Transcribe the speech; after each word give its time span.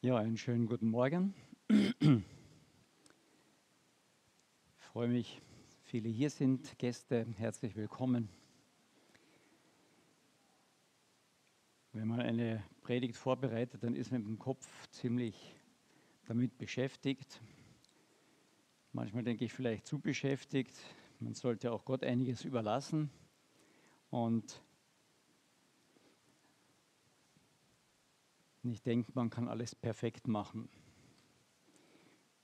Ja, 0.00 0.16
einen 0.16 0.36
schönen 0.36 0.66
guten 0.66 0.90
Morgen. 0.90 1.34
Ich 1.68 2.22
freue 4.78 5.08
mich, 5.08 5.42
viele 5.82 6.08
hier 6.08 6.30
sind, 6.30 6.78
Gäste, 6.78 7.26
herzlich 7.36 7.74
willkommen. 7.74 8.28
Wenn 11.92 12.06
man 12.06 12.20
eine 12.20 12.62
Predigt 12.82 13.16
vorbereitet, 13.16 13.82
dann 13.82 13.96
ist 13.96 14.12
man 14.12 14.20
mit 14.20 14.28
dem 14.28 14.38
Kopf 14.38 14.68
ziemlich 14.90 15.56
damit 16.28 16.56
beschäftigt. 16.58 17.40
Manchmal 18.92 19.24
denke 19.24 19.46
ich 19.46 19.52
vielleicht 19.52 19.84
zu 19.84 19.98
beschäftigt. 19.98 20.76
Man 21.18 21.34
sollte 21.34 21.72
auch 21.72 21.84
Gott 21.84 22.04
einiges 22.04 22.44
überlassen. 22.44 23.10
Und 24.10 24.62
nicht 28.68 28.86
denkt, 28.86 29.14
man 29.14 29.30
kann 29.30 29.48
alles 29.48 29.74
perfekt 29.74 30.28
machen. 30.28 30.68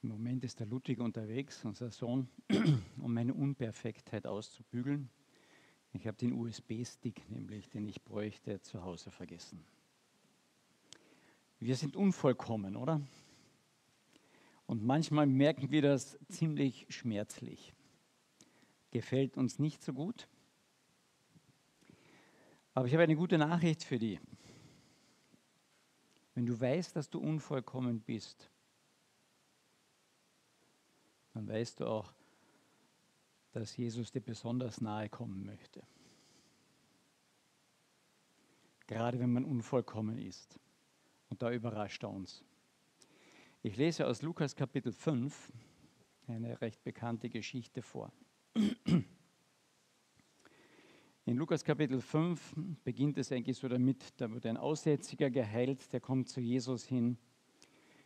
Im 0.03 0.09
Moment 0.11 0.45
ist 0.45 0.61
der 0.61 0.67
Ludwig 0.67 1.01
unterwegs, 1.01 1.65
unser 1.65 1.91
Sohn, 1.91 2.29
um 2.99 3.15
meine 3.15 3.35
Unperfektheit 3.35 4.27
auszubügeln. 4.27 5.09
Ich 5.93 6.07
habe 6.07 6.17
den 6.17 6.33
USB-Stick 6.33 7.31
nämlich, 7.31 7.71
den 7.71 7.87
ich 7.87 8.03
bräuchte, 8.03 8.61
zu 8.61 8.83
Hause 8.83 9.11
vergessen. 9.11 9.65
Wir 11.61 11.77
sind 11.77 11.97
unvollkommen, 11.97 12.77
oder? 12.77 13.01
Und 14.67 14.83
manchmal 14.83 15.27
merken 15.27 15.71
wir 15.71 15.83
das 15.83 16.19
ziemlich 16.29 16.87
schmerzlich. 16.89 17.73
Gefällt 18.91 19.37
uns 19.37 19.59
nicht 19.59 19.83
so 19.83 19.93
gut. 19.93 20.29
Aber 22.75 22.87
ich 22.87 22.93
habe 22.93 23.05
eine 23.05 23.17
gute 23.17 23.39
Nachricht 23.39 23.85
für 23.85 23.99
die. 23.99 24.19
Wenn 26.35 26.47
du 26.47 26.61
weißt, 26.61 26.97
dass 26.97 27.09
du 27.09 27.21
unvollkommen 27.21 28.01
bist, 28.01 28.51
dann 31.33 31.49
weißt 31.49 31.81
du 31.81 31.87
auch, 31.87 32.13
dass 33.53 33.77
Jesus 33.77 34.11
dir 34.11 34.21
besonders 34.21 34.81
nahe 34.81 35.09
kommen 35.09 35.45
möchte. 35.45 35.83
Gerade 38.87 39.19
wenn 39.19 39.33
man 39.33 39.45
unvollkommen 39.45 40.19
ist. 40.19 40.59
Und 41.31 41.41
da 41.41 41.51
überrascht 41.51 42.03
er 42.03 42.11
uns. 42.11 42.45
Ich 43.63 43.77
lese 43.77 44.07
aus 44.07 44.23
Lukas 44.23 44.55
Kapitel 44.55 44.93
5 44.93 45.53
eine 46.27 46.61
recht 46.61 46.83
bekannte 46.85 47.31
Geschichte 47.31 47.81
vor. 47.83 48.13
In 51.27 51.39
Lukas 51.39 51.65
Kapitel 51.65 52.03
5 52.03 52.55
beginnt 52.85 53.17
es 53.17 53.33
eigentlich 53.33 53.57
so 53.57 53.67
damit, 53.67 54.13
da 54.19 54.31
wird 54.31 54.45
ein 54.45 54.59
Aussätziger 54.59 55.31
geheilt, 55.31 55.91
der 55.95 56.01
kommt 56.01 56.29
zu 56.29 56.39
Jesus 56.39 56.85
hin. 56.85 57.17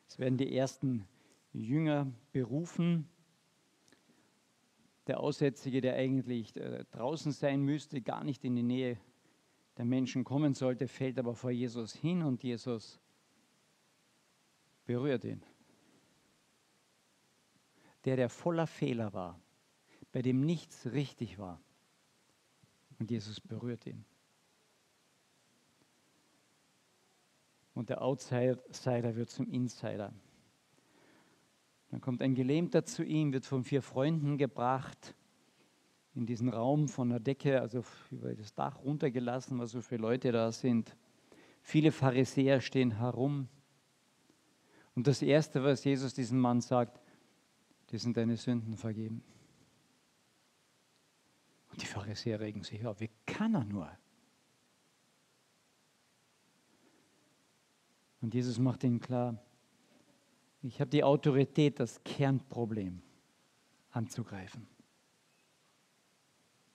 Es 0.06 0.20
werden 0.20 0.38
die 0.38 0.54
ersten 0.54 1.04
Jünger 1.52 2.12
berufen. 2.30 3.08
Der 5.08 5.18
Aussätzige, 5.18 5.80
der 5.80 5.96
eigentlich 5.96 6.56
äh, 6.56 6.84
draußen 6.92 7.32
sein 7.32 7.62
müsste, 7.62 8.00
gar 8.02 8.22
nicht 8.22 8.44
in 8.44 8.54
die 8.54 8.62
Nähe 8.62 8.98
der 9.78 9.84
Menschen 9.84 10.22
kommen 10.22 10.54
sollte, 10.54 10.86
fällt 10.86 11.18
aber 11.18 11.34
vor 11.34 11.50
Jesus 11.50 11.96
hin 11.96 12.22
und 12.22 12.44
Jesus 12.44 13.00
berührt 14.84 15.24
ihn. 15.24 15.42
Der, 18.04 18.14
der 18.14 18.28
voller 18.28 18.68
Fehler 18.68 19.12
war, 19.12 19.40
bei 20.12 20.22
dem 20.22 20.46
nichts 20.46 20.92
richtig 20.92 21.38
war, 21.38 21.60
und 22.98 23.10
Jesus 23.10 23.40
berührt 23.40 23.86
ihn. 23.86 24.04
Und 27.74 27.90
der 27.90 28.02
Outsider 28.02 29.14
wird 29.14 29.30
zum 29.30 29.48
Insider. 29.48 30.12
Dann 31.90 32.00
kommt 32.00 32.22
ein 32.22 32.34
Gelähmter 32.34 32.84
zu 32.84 33.04
ihm, 33.04 33.32
wird 33.32 33.46
von 33.46 33.64
vier 33.64 33.82
Freunden 33.82 34.36
gebracht, 34.36 35.14
in 36.14 36.26
diesen 36.26 36.48
Raum 36.48 36.88
von 36.88 37.10
der 37.10 37.20
Decke, 37.20 37.60
also 37.60 37.84
über 38.10 38.34
das 38.34 38.52
Dach 38.52 38.82
runtergelassen, 38.82 39.58
weil 39.58 39.68
so 39.68 39.80
viele 39.80 40.02
Leute 40.02 40.32
da 40.32 40.50
sind. 40.50 40.96
Viele 41.62 41.92
Pharisäer 41.92 42.60
stehen 42.60 42.98
herum. 42.98 43.48
Und 44.96 45.06
das 45.06 45.22
Erste, 45.22 45.62
was 45.62 45.84
Jesus 45.84 46.14
diesem 46.14 46.40
Mann 46.40 46.60
sagt, 46.60 47.00
die 47.90 47.98
sind 47.98 48.16
deine 48.16 48.36
Sünden 48.36 48.76
vergeben. 48.76 49.22
Die 51.80 51.86
Pharisäer 51.86 52.40
regen 52.40 52.64
sich 52.64 52.84
auf. 52.86 53.00
Wie 53.00 53.10
kann 53.26 53.54
er 53.54 53.64
nur? 53.64 53.90
Und 58.20 58.34
Jesus 58.34 58.58
macht 58.58 58.82
ihnen 58.84 59.00
klar, 59.00 59.40
ich 60.62 60.80
habe 60.80 60.90
die 60.90 61.04
Autorität, 61.04 61.78
das 61.78 62.02
Kernproblem 62.02 63.00
anzugreifen. 63.90 64.66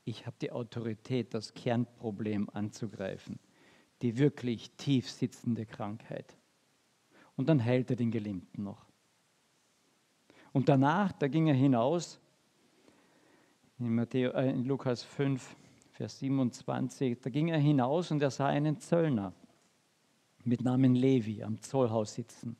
Ich 0.05 0.25
habe 0.25 0.35
die 0.41 0.51
Autorität, 0.51 1.33
das 1.33 1.53
Kernproblem 1.53 2.49
anzugreifen, 2.49 3.39
die 4.01 4.17
wirklich 4.17 4.71
tief 4.71 5.09
sitzende 5.09 5.65
Krankheit. 5.65 6.37
Und 7.35 7.49
dann 7.49 7.63
heilt 7.63 7.89
er 7.89 7.95
den 7.95 8.11
Gelähmten 8.11 8.63
noch. 8.63 8.85
Und 10.51 10.69
danach, 10.69 11.11
da 11.13 11.27
ging 11.27 11.47
er 11.47 11.55
hinaus 11.55 12.19
in, 13.85 13.95
Matthäus, 13.95 14.33
äh, 14.33 14.49
in 14.49 14.65
Lukas 14.65 15.03
5, 15.03 15.55
Vers 15.91 16.19
27, 16.19 17.19
da 17.21 17.29
ging 17.29 17.49
er 17.49 17.59
hinaus 17.59 18.11
und 18.11 18.21
er 18.21 18.31
sah 18.31 18.47
einen 18.47 18.79
Zöllner 18.79 19.33
mit 20.43 20.61
Namen 20.61 20.95
Levi 20.95 21.43
am 21.43 21.61
Zollhaus 21.61 22.15
sitzen. 22.15 22.55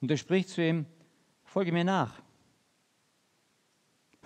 Und 0.00 0.10
er 0.10 0.16
spricht 0.16 0.50
zu 0.50 0.62
ihm, 0.62 0.86
folge 1.44 1.72
mir 1.72 1.84
nach. 1.84 2.22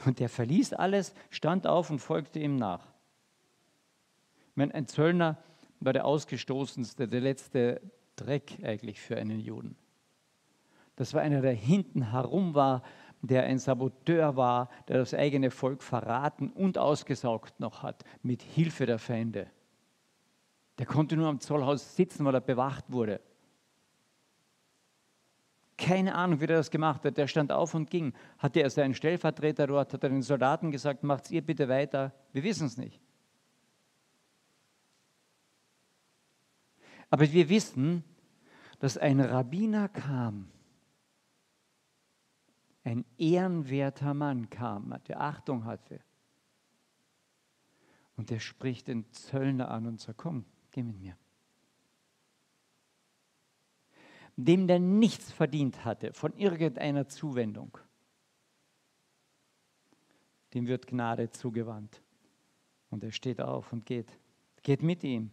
Und 0.05 0.21
er 0.21 0.29
verließ 0.29 0.73
alles, 0.75 1.15
stand 1.31 1.67
auf 1.67 1.91
und 1.91 1.99
folgte 1.99 2.39
ihm 2.39 2.57
nach. 2.57 2.87
Meine, 4.55 4.75
ein 4.75 4.87
Zöllner 4.87 5.39
war 5.81 5.93
der 5.93 6.05
ausgestoßenste, 6.05 7.09
der 7.09 7.21
letzte 7.21 7.81
Dreck 8.17 8.59
eigentlich 8.63 9.01
für 9.01 9.17
einen 9.17 9.41
Juden. 9.41 9.77
Das 10.97 11.15
war 11.15 11.23
einer, 11.23 11.41
der 11.41 11.55
hinten 11.55 12.11
herum 12.11 12.55
war, 12.55 12.83
der 13.23 13.45
ein 13.45 13.59
Saboteur 13.59 14.37
war, 14.37 14.69
der 14.89 14.99
das 14.99 15.15
eigene 15.15 15.51
Volk 15.51 15.83
verraten 15.83 16.51
und 16.51 16.79
ausgesaugt 16.79 17.61
noch 17.61 17.83
hat, 17.83 18.05
mit 18.23 18.43
Hilfe 18.43 18.87
der 18.87 18.99
Feinde. 18.99 19.51
Der 20.79 20.87
konnte 20.87 21.17
nur 21.17 21.29
am 21.29 21.41
Zollhaus 21.41 21.97
sitzen, 21.97 22.25
weil 22.25 22.35
er 22.35 22.41
bewacht 22.41 22.91
wurde. 22.91 23.21
Keine 25.77 26.15
Ahnung, 26.15 26.41
wie 26.41 26.47
der 26.47 26.59
das 26.59 26.71
gemacht 26.71 27.05
hat. 27.05 27.17
Der 27.17 27.27
stand 27.27 27.53
auf 27.53 27.75
und 27.75 27.91
ging. 27.91 28.13
Hatte 28.39 28.61
er 28.61 28.71
seinen 28.71 28.95
Stellvertreter 28.95 29.67
dort, 29.67 29.93
hat 29.93 30.03
er 30.03 30.11
den 30.11 30.23
Soldaten 30.23 30.71
gesagt, 30.71 31.03
macht's 31.03 31.31
ihr 31.31 31.43
bitte 31.43 31.69
weiter. 31.69 32.13
Wir 32.33 32.43
wissen 32.43 32.67
es 32.67 32.77
nicht. 32.77 33.01
Aber 37.11 37.31
wir 37.31 37.49
wissen, 37.49 38.05
dass 38.79 38.97
ein 38.97 39.21
Rabbiner 39.21 39.89
kam, 39.89 40.49
ein 42.91 43.05
ehrenwerter 43.19 44.15
Mann 44.15 44.51
kam, 44.51 44.93
der 45.07 45.21
Achtung 45.21 45.65
hatte. 45.65 46.01
Und 48.17 48.31
der 48.31 48.41
spricht 48.41 48.89
den 48.89 49.11
Zöllner 49.13 49.71
an 49.71 49.87
und 49.87 50.01
sagt, 50.01 50.19
komm, 50.19 50.45
geh 50.73 50.83
mit 50.83 50.99
mir. 50.99 51.17
Dem 54.37 54.67
der 54.67 54.81
nichts 54.81 55.31
verdient 55.31 55.85
hatte 55.85 56.13
von 56.13 56.35
irgendeiner 56.35 57.07
Zuwendung, 57.07 57.79
dem 60.55 60.67
wird 60.67 60.87
Gnade 60.87 61.31
zugewandt. 61.31 62.03
Und 62.91 63.05
er 63.05 63.13
steht 63.13 63.41
auf 63.41 63.73
und 63.73 63.87
geht, 63.87 64.19
geht 64.63 64.83
mit 64.83 65.05
ihm. 65.05 65.31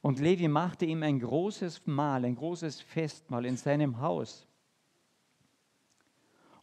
Und 0.00 0.20
Levi 0.20 0.46
machte 0.46 0.84
ihm 0.84 1.02
ein 1.02 1.18
großes 1.18 1.86
Mahl, 1.86 2.24
ein 2.24 2.36
großes 2.36 2.80
Festmahl 2.80 3.46
in 3.46 3.56
seinem 3.56 4.00
Haus. 4.00 4.46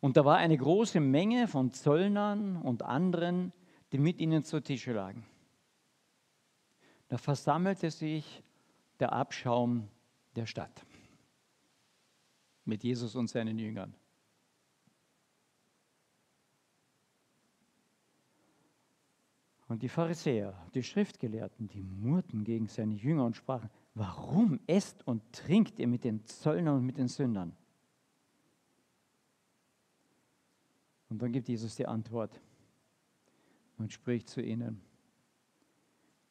Und 0.02 0.18
da 0.18 0.26
war 0.26 0.38
eine 0.38 0.58
große 0.58 1.00
Menge 1.00 1.48
von 1.48 1.72
Zöllnern 1.72 2.58
und 2.58 2.82
anderen, 2.82 3.54
die 3.92 4.00
mit 4.00 4.20
ihnen 4.20 4.44
zu 4.44 4.60
Tische 4.60 4.94
lagen. 4.94 5.26
Da 7.08 7.18
versammelte 7.18 7.92
sich 7.92 8.44
der 9.00 9.14
Abschaum 9.14 9.88
der 10.36 10.48
Stadt 10.48 10.86
mit 12.66 12.84
Jesus 12.84 13.16
und 13.16 13.30
seinen 13.30 13.58
Jüngern. 13.60 13.96
Und 19.68 19.84
die 19.84 19.90
Pharisäer, 19.90 20.54
die 20.74 20.84
Schriftgelehrten, 20.84 21.68
die 21.68 21.82
murrten 21.82 22.44
gegen 22.44 22.68
seine 22.68 22.96
Jünger 22.96 23.26
und 23.26 23.38
sprachen, 23.38 23.70
warum 23.94 24.60
esst 24.68 25.06
und 25.08 25.32
trinkt 25.32 25.80
ihr 25.80 25.88
mit 25.88 26.04
den 26.04 26.26
Zöllnern 26.26 26.78
und 26.78 26.86
mit 26.86 26.98
den 26.98 27.08
Sündern? 27.08 27.56
Und 31.12 31.22
dann 31.22 31.34
gibt 31.34 31.50
Jesus 31.50 31.76
die 31.76 31.86
Antwort 31.86 32.40
und 33.78 33.92
spricht 33.92 34.30
zu 34.30 34.42
ihnen, 34.42 34.82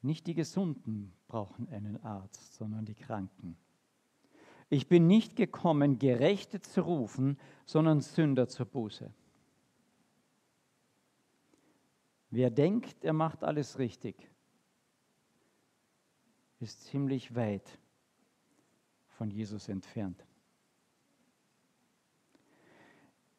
nicht 0.00 0.26
die 0.26 0.32
Gesunden 0.32 1.12
brauchen 1.28 1.68
einen 1.68 2.02
Arzt, 2.02 2.54
sondern 2.54 2.86
die 2.86 2.94
Kranken. 2.94 3.58
Ich 4.70 4.88
bin 4.88 5.06
nicht 5.06 5.36
gekommen, 5.36 5.98
Gerechte 5.98 6.62
zu 6.62 6.80
rufen, 6.80 7.38
sondern 7.66 8.00
Sünder 8.00 8.48
zur 8.48 8.64
Buße. 8.64 9.12
Wer 12.30 12.48
denkt, 12.48 13.04
er 13.04 13.12
macht 13.12 13.44
alles 13.44 13.78
richtig, 13.78 14.30
ist 16.58 16.84
ziemlich 16.84 17.34
weit 17.34 17.78
von 19.08 19.30
Jesus 19.30 19.68
entfernt. 19.68 20.24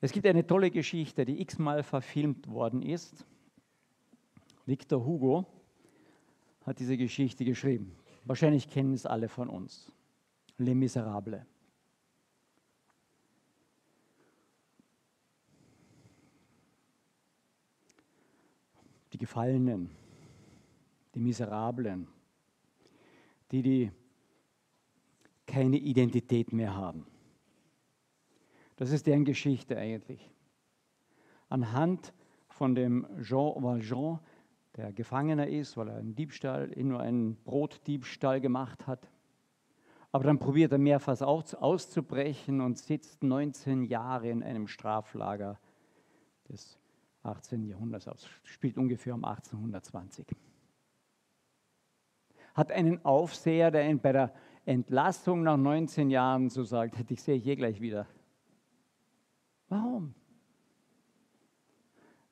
Es 0.04 0.12
gibt 0.12 0.26
eine 0.26 0.46
tolle 0.46 0.72
Geschichte, 0.72 1.24
die 1.26 1.40
x-mal 1.42 1.84
verfilmt 1.84 2.48
worden 2.48 2.82
ist. 2.82 3.24
Victor 4.66 5.06
Hugo 5.06 5.46
hat 6.66 6.80
diese 6.80 6.98
Geschichte 6.98 7.46
geschrieben. 7.46 7.96
Wahrscheinlich 8.26 8.68
kennen 8.68 8.94
es 8.94 9.06
alle 9.06 9.30
von 9.30 9.48
uns. 9.48 9.92
Les 10.58 10.74
Miserables. 10.74 11.44
Die 19.14 19.18
Gefallenen, 19.18 19.92
die 21.14 21.20
Miserablen, 21.20 22.08
die, 23.52 23.62
die 23.62 23.92
keine 25.46 25.78
Identität 25.78 26.54
mehr 26.54 26.74
haben. 26.74 27.06
Das 28.82 28.90
ist 28.90 29.06
deren 29.06 29.26
Geschichte 29.26 29.78
eigentlich. 29.78 30.28
Anhand 31.50 32.16
von 32.50 32.74
dem 32.74 33.06
Jean 33.22 33.62
Valjean, 33.62 34.18
der 34.76 34.92
Gefangener 34.92 35.48
ist, 35.48 35.78
weil 35.78 35.90
er 35.90 35.98
einen 35.98 36.16
Diebstahl, 36.16 36.72
nur 36.76 37.00
einen 37.00 37.36
Brotdiebstahl 37.44 38.42
gemacht 38.42 38.88
hat. 38.88 39.08
Aber 40.12 40.24
dann 40.24 40.40
probiert 40.40 40.72
er 40.72 40.80
mehrfach 40.80 41.22
auszubrechen 41.22 42.60
und 42.60 42.80
sitzt 42.80 43.22
19 43.22 43.84
Jahre 43.84 44.30
in 44.30 44.42
einem 44.42 44.68
Straflager 44.68 45.60
des 46.50 46.80
18. 47.22 47.68
Jahrhunderts 47.68 48.08
aus. 48.08 48.28
Spielt 48.42 48.80
ungefähr 48.80 49.14
um 49.14 49.24
1820. 49.24 50.26
Hat 52.56 52.72
einen 52.72 53.06
Aufseher, 53.06 53.70
der 53.70 53.88
ihn 53.88 54.00
bei 54.00 54.12
der 54.12 54.34
Entlassung 54.66 55.44
nach 55.44 55.58
19 55.58 56.10
Jahren 56.10 56.50
so 56.50 56.64
sagt, 56.64 57.12
ich 57.12 57.22
sehe 57.22 57.38
hier 57.38 57.56
gleich 57.56 57.80
wieder. 57.80 58.08
Warum? 59.72 60.14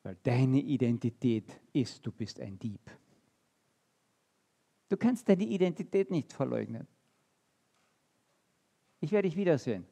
Weil 0.03 0.17
deine 0.23 0.59
Identität 0.59 1.45
ist, 1.71 2.05
du 2.05 2.11
bist 2.11 2.37
ein 2.41 2.59
Dieb. 2.59 2.81
Du 4.89 4.97
kannst 4.97 5.29
deine 5.29 5.45
Identität 5.45 6.11
nicht 6.11 6.33
verleugnen. 6.33 6.85
Ich 8.99 9.13
werde 9.13 9.29
dich 9.29 9.37
wiedersehen. 9.37 9.85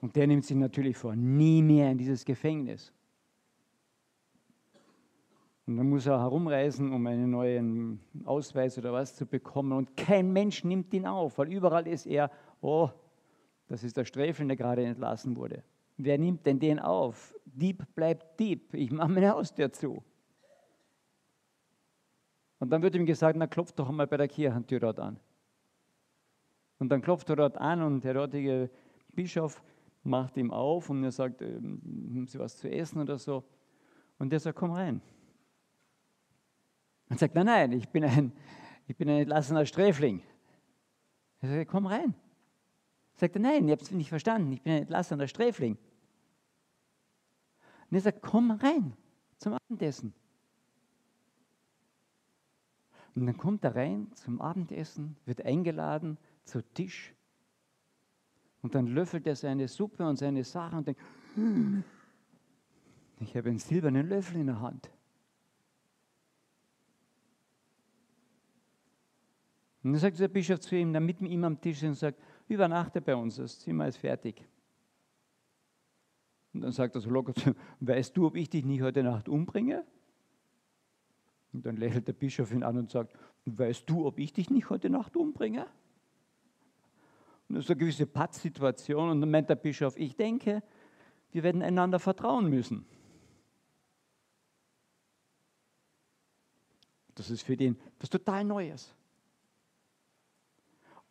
Und 0.00 0.16
der 0.16 0.26
nimmt 0.26 0.46
sich 0.46 0.56
natürlich 0.56 0.96
vor, 0.96 1.14
nie 1.14 1.60
mehr 1.60 1.90
in 1.90 1.98
dieses 1.98 2.24
Gefängnis. 2.24 2.94
Und 5.66 5.76
dann 5.76 5.90
muss 5.90 6.06
er 6.06 6.18
herumreisen, 6.18 6.94
um 6.94 7.06
einen 7.06 7.30
neuen 7.30 8.00
Ausweis 8.24 8.78
oder 8.78 8.90
was 8.94 9.14
zu 9.16 9.26
bekommen. 9.26 9.72
Und 9.72 9.98
kein 9.98 10.32
Mensch 10.32 10.64
nimmt 10.64 10.94
ihn 10.94 11.06
auf, 11.06 11.36
weil 11.36 11.52
überall 11.52 11.86
ist 11.86 12.06
er, 12.06 12.30
oh, 12.62 12.88
das 13.68 13.82
ist 13.82 13.96
der 13.96 14.04
Sträfling, 14.04 14.48
der 14.48 14.56
gerade 14.56 14.84
entlassen 14.84 15.36
wurde. 15.36 15.62
Wer 15.96 16.18
nimmt 16.18 16.44
denn 16.44 16.58
den 16.58 16.78
auf? 16.78 17.34
Dieb 17.44 17.84
bleibt 17.94 18.38
Dieb. 18.40 18.74
Ich 18.74 18.90
mache 18.90 19.10
meine 19.10 19.30
Haustür 19.30 19.72
zu. 19.72 20.02
Und 22.58 22.70
dann 22.70 22.82
wird 22.82 22.94
ihm 22.94 23.06
gesagt, 23.06 23.36
na 23.38 23.46
klopft 23.46 23.78
doch 23.78 23.88
einmal 23.88 24.06
bei 24.06 24.16
der 24.16 24.28
Kirchentür 24.28 24.80
dort 24.80 24.98
an. 24.98 25.18
Und 26.78 26.88
dann 26.88 27.02
klopft 27.02 27.28
er 27.30 27.36
dort 27.36 27.56
an 27.58 27.82
und 27.82 28.04
der 28.04 28.14
dortige 28.14 28.70
Bischof 29.12 29.62
macht 30.02 30.36
ihm 30.36 30.50
auf 30.50 30.90
und 30.90 31.04
er 31.04 31.12
sagt, 31.12 31.42
ähm, 31.42 31.80
haben 32.14 32.26
Sie 32.26 32.38
was 32.38 32.56
zu 32.56 32.70
essen 32.70 33.00
oder 33.00 33.18
so? 33.18 33.44
Und 34.18 34.30
der 34.30 34.40
sagt, 34.40 34.58
komm 34.58 34.72
rein. 34.72 35.00
Und 37.08 37.18
sagt, 37.18 37.34
nein, 37.34 37.46
nein, 37.46 37.72
ich 37.72 37.88
bin 37.88 38.04
ein, 38.04 38.32
ich 38.86 38.96
bin 38.96 39.08
ein 39.08 39.20
entlassener 39.20 39.66
Sträfling. 39.66 40.22
Er 41.40 41.48
sagt, 41.48 41.70
komm 41.70 41.86
rein. 41.86 42.14
Sagt 43.16 43.36
er, 43.36 43.40
nein, 43.40 43.68
ihr 43.68 43.72
habt 43.72 43.82
es 43.82 43.90
nicht 43.90 44.08
verstanden, 44.08 44.52
ich 44.52 44.62
bin 44.62 44.72
ein 44.72 44.82
entlassener 44.82 45.28
Sträfling. 45.28 45.78
Und 47.90 47.96
er 47.96 48.00
sagt, 48.00 48.22
komm 48.22 48.50
rein 48.50 48.96
zum 49.38 49.54
Abendessen. 49.54 50.14
Und 53.14 53.26
dann 53.26 53.36
kommt 53.36 53.62
er 53.64 53.76
rein 53.76 54.10
zum 54.14 54.40
Abendessen, 54.40 55.16
wird 55.24 55.44
eingeladen 55.44 56.18
zu 56.42 56.62
Tisch. 56.74 57.14
Und 58.62 58.74
dann 58.74 58.88
löffelt 58.88 59.26
er 59.26 59.36
seine 59.36 59.68
Suppe 59.68 60.06
und 60.08 60.16
seine 60.16 60.42
Sachen 60.42 60.78
und 60.78 60.86
denkt, 60.88 61.00
hm, 61.34 61.84
ich 63.20 63.36
habe 63.36 63.50
einen 63.50 63.58
silbernen 63.58 64.08
Löffel 64.08 64.40
in 64.40 64.46
der 64.46 64.60
Hand. 64.60 64.90
Und 69.82 69.92
dann 69.92 70.00
sagt 70.00 70.18
der 70.18 70.28
Bischof 70.28 70.60
zu 70.60 70.74
ihm, 70.74 70.92
der 70.92 71.00
mit 71.00 71.20
ihm 71.20 71.44
am 71.44 71.60
Tisch 71.60 71.82
ist 71.82 71.88
und 71.88 71.94
sagt, 71.94 72.18
übernachte 72.48 73.00
bei 73.00 73.16
uns, 73.16 73.36
das 73.36 73.58
Zimmer 73.60 73.88
ist 73.88 73.96
fertig. 73.96 74.46
Und 76.52 76.60
dann 76.60 76.72
sagt 76.72 76.94
er 76.94 77.00
so 77.00 77.10
locker, 77.10 77.32
weißt 77.80 78.16
du, 78.16 78.26
ob 78.26 78.36
ich 78.36 78.48
dich 78.48 78.64
nicht 78.64 78.82
heute 78.82 79.02
Nacht 79.02 79.28
umbringe? 79.28 79.84
Und 81.52 81.66
dann 81.66 81.76
lächelt 81.76 82.08
der 82.08 82.12
Bischof 82.12 82.52
ihn 82.52 82.62
an 82.62 82.78
und 82.78 82.90
sagt, 82.90 83.16
weißt 83.44 83.88
du, 83.88 84.06
ob 84.06 84.18
ich 84.18 84.32
dich 84.32 84.50
nicht 84.50 84.70
heute 84.70 84.90
Nacht 84.90 85.16
umbringe? 85.16 85.66
Und 87.48 87.56
das 87.56 87.64
ist 87.64 87.70
eine 87.70 87.78
gewisse 87.78 88.06
Pattsituation 88.06 89.10
und 89.10 89.20
dann 89.20 89.30
meint 89.30 89.50
der 89.50 89.56
Bischof, 89.56 89.96
ich 89.96 90.16
denke, 90.16 90.62
wir 91.32 91.42
werden 91.42 91.62
einander 91.62 91.98
vertrauen 91.98 92.48
müssen. 92.48 92.86
Das 97.14 97.30
ist 97.30 97.42
für 97.42 97.56
den 97.56 97.78
was 98.00 98.10
total 98.10 98.44
Neues. 98.44 98.94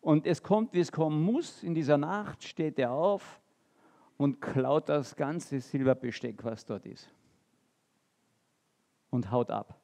Und 0.03 0.27
es 0.27 0.43
kommt, 0.43 0.73
wie 0.73 0.81
es 0.81 0.91
kommen 0.91 1.23
muss. 1.23 1.63
In 1.63 1.73
dieser 1.73 1.97
Nacht 1.97 2.43
steht 2.43 2.77
er 2.77 2.91
auf 2.91 3.39
und 4.17 4.41
klaut 4.41 4.89
das 4.89 5.15
ganze 5.15 5.61
Silberbesteck, 5.61 6.43
was 6.43 6.65
dort 6.65 6.85
ist. 6.85 7.09
Und 9.11 9.31
haut 9.31 9.49
ab. 9.49 9.79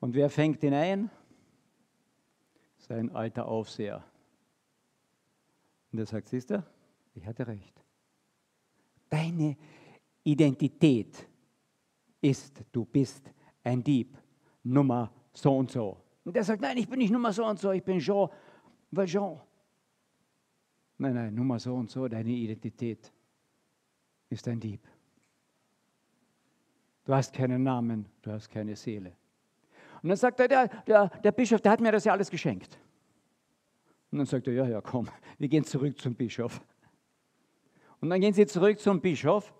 Und 0.00 0.14
wer 0.14 0.28
fängt 0.28 0.62
ihn 0.62 0.74
ein? 0.74 1.10
Sein 2.76 3.10
alter 3.16 3.48
Aufseher. 3.48 4.04
Und 5.92 5.98
er 5.98 6.04
sagt, 6.04 6.28
siehst 6.28 6.50
du, 6.50 6.62
ich 7.14 7.26
hatte 7.26 7.46
recht. 7.46 7.82
Deine 9.08 9.56
Identität 10.24 11.26
ist, 12.20 12.62
du 12.70 12.84
bist 12.84 13.30
ein 13.64 13.82
Dieb, 13.82 14.18
Nummer 14.62 15.10
so 15.32 15.56
und 15.56 15.70
so. 15.70 15.96
Und 16.24 16.36
der 16.36 16.44
sagt, 16.44 16.62
nein, 16.62 16.76
ich 16.76 16.88
bin 16.88 16.98
nicht 16.98 17.10
Nummer 17.10 17.32
so 17.32 17.44
und 17.44 17.58
so, 17.58 17.72
ich 17.72 17.82
bin 17.82 17.98
Jean 17.98 18.28
Valjean. 18.90 19.40
Nein, 20.98 21.14
nein, 21.14 21.34
Nummer 21.34 21.58
so 21.58 21.74
und 21.74 21.90
so, 21.90 22.06
deine 22.06 22.30
Identität 22.30 23.12
ist 24.28 24.46
ein 24.46 24.60
Dieb. 24.60 24.80
Du 27.04 27.12
hast 27.12 27.32
keinen 27.32 27.62
Namen, 27.62 28.06
du 28.22 28.30
hast 28.30 28.48
keine 28.48 28.76
Seele. 28.76 29.16
Und 30.02 30.08
dann 30.08 30.16
sagt 30.16 30.38
er, 30.40 30.48
der, 30.48 30.68
der, 30.86 31.08
der 31.08 31.32
Bischof, 31.32 31.60
der 31.60 31.72
hat 31.72 31.80
mir 31.80 31.90
das 31.90 32.04
ja 32.04 32.12
alles 32.12 32.30
geschenkt. 32.30 32.78
Und 34.10 34.18
dann 34.18 34.26
sagt 34.26 34.46
er, 34.46 34.52
ja, 34.52 34.66
ja, 34.68 34.80
komm, 34.80 35.08
wir 35.38 35.48
gehen 35.48 35.64
zurück 35.64 35.98
zum 36.00 36.14
Bischof. 36.14 36.60
Und 38.00 38.10
dann 38.10 38.20
gehen 38.20 38.34
sie 38.34 38.46
zurück 38.46 38.78
zum 38.78 39.00
Bischof 39.00 39.52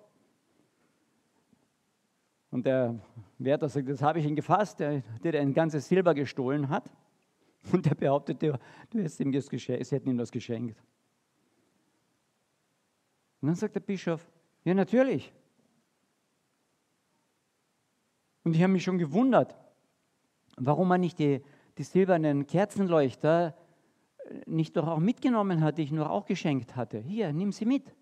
und 2.52 2.66
der 2.66 3.00
Wärter 3.38 3.68
sagt, 3.68 3.88
das 3.88 4.02
habe 4.02 4.20
ich 4.20 4.26
ihn 4.26 4.36
gefasst, 4.36 4.78
der, 4.78 5.02
der 5.24 5.40
ein 5.40 5.54
ganzes 5.54 5.88
Silber 5.88 6.14
gestohlen 6.14 6.68
hat. 6.68 6.92
Und 7.72 7.86
der 7.86 7.94
behauptet, 7.94 8.42
du 8.42 8.58
hättest 8.92 9.20
ihm 9.20 9.32
das 9.32 9.48
geschenkt, 9.48 9.86
sie 9.86 9.94
hätten 9.94 10.10
ihm 10.10 10.18
das 10.18 10.30
geschenkt. 10.30 10.76
Und 13.40 13.48
dann 13.48 13.54
sagt 13.54 13.74
der 13.74 13.80
Bischof, 13.80 14.28
ja 14.64 14.74
natürlich. 14.74 15.32
Und 18.44 18.54
ich 18.54 18.62
habe 18.62 18.72
mich 18.72 18.84
schon 18.84 18.98
gewundert, 18.98 19.56
warum 20.56 20.88
man 20.88 21.00
nicht 21.00 21.18
die, 21.18 21.40
die 21.78 21.84
silbernen 21.84 22.46
Kerzenleuchter 22.46 23.56
nicht 24.46 24.76
doch 24.76 24.88
auch 24.88 24.98
mitgenommen 24.98 25.62
hat, 25.62 25.78
die 25.78 25.82
ich 25.82 25.92
nur 25.92 26.10
auch 26.10 26.26
geschenkt 26.26 26.76
hatte. 26.76 26.98
Hier, 26.98 27.32
nimm 27.32 27.50
sie 27.52 27.64
mit. 27.64 27.94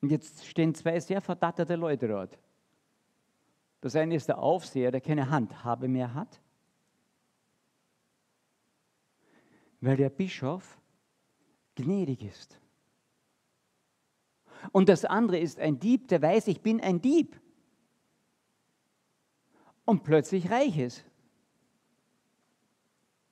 Und 0.00 0.10
jetzt 0.10 0.46
stehen 0.46 0.74
zwei 0.74 1.00
sehr 1.00 1.20
verdatterte 1.20 1.76
Leute 1.76 2.08
dort. 2.08 2.38
Das 3.80 3.96
eine 3.96 4.14
ist 4.14 4.28
der 4.28 4.38
Aufseher, 4.38 4.90
der 4.90 5.00
keine 5.00 5.30
Handhabe 5.30 5.88
mehr 5.88 6.14
hat, 6.14 6.40
weil 9.80 9.96
der 9.96 10.10
Bischof 10.10 10.80
gnädig 11.74 12.22
ist. 12.22 12.60
Und 14.72 14.88
das 14.88 15.04
andere 15.04 15.38
ist 15.38 15.58
ein 15.60 15.78
Dieb, 15.78 16.08
der 16.08 16.22
weiß, 16.22 16.48
ich 16.48 16.60
bin 16.60 16.80
ein 16.80 17.00
Dieb. 17.00 17.40
und 19.86 20.02
plötzlich 20.02 20.50
reich 20.50 20.76
ist. 20.76 21.04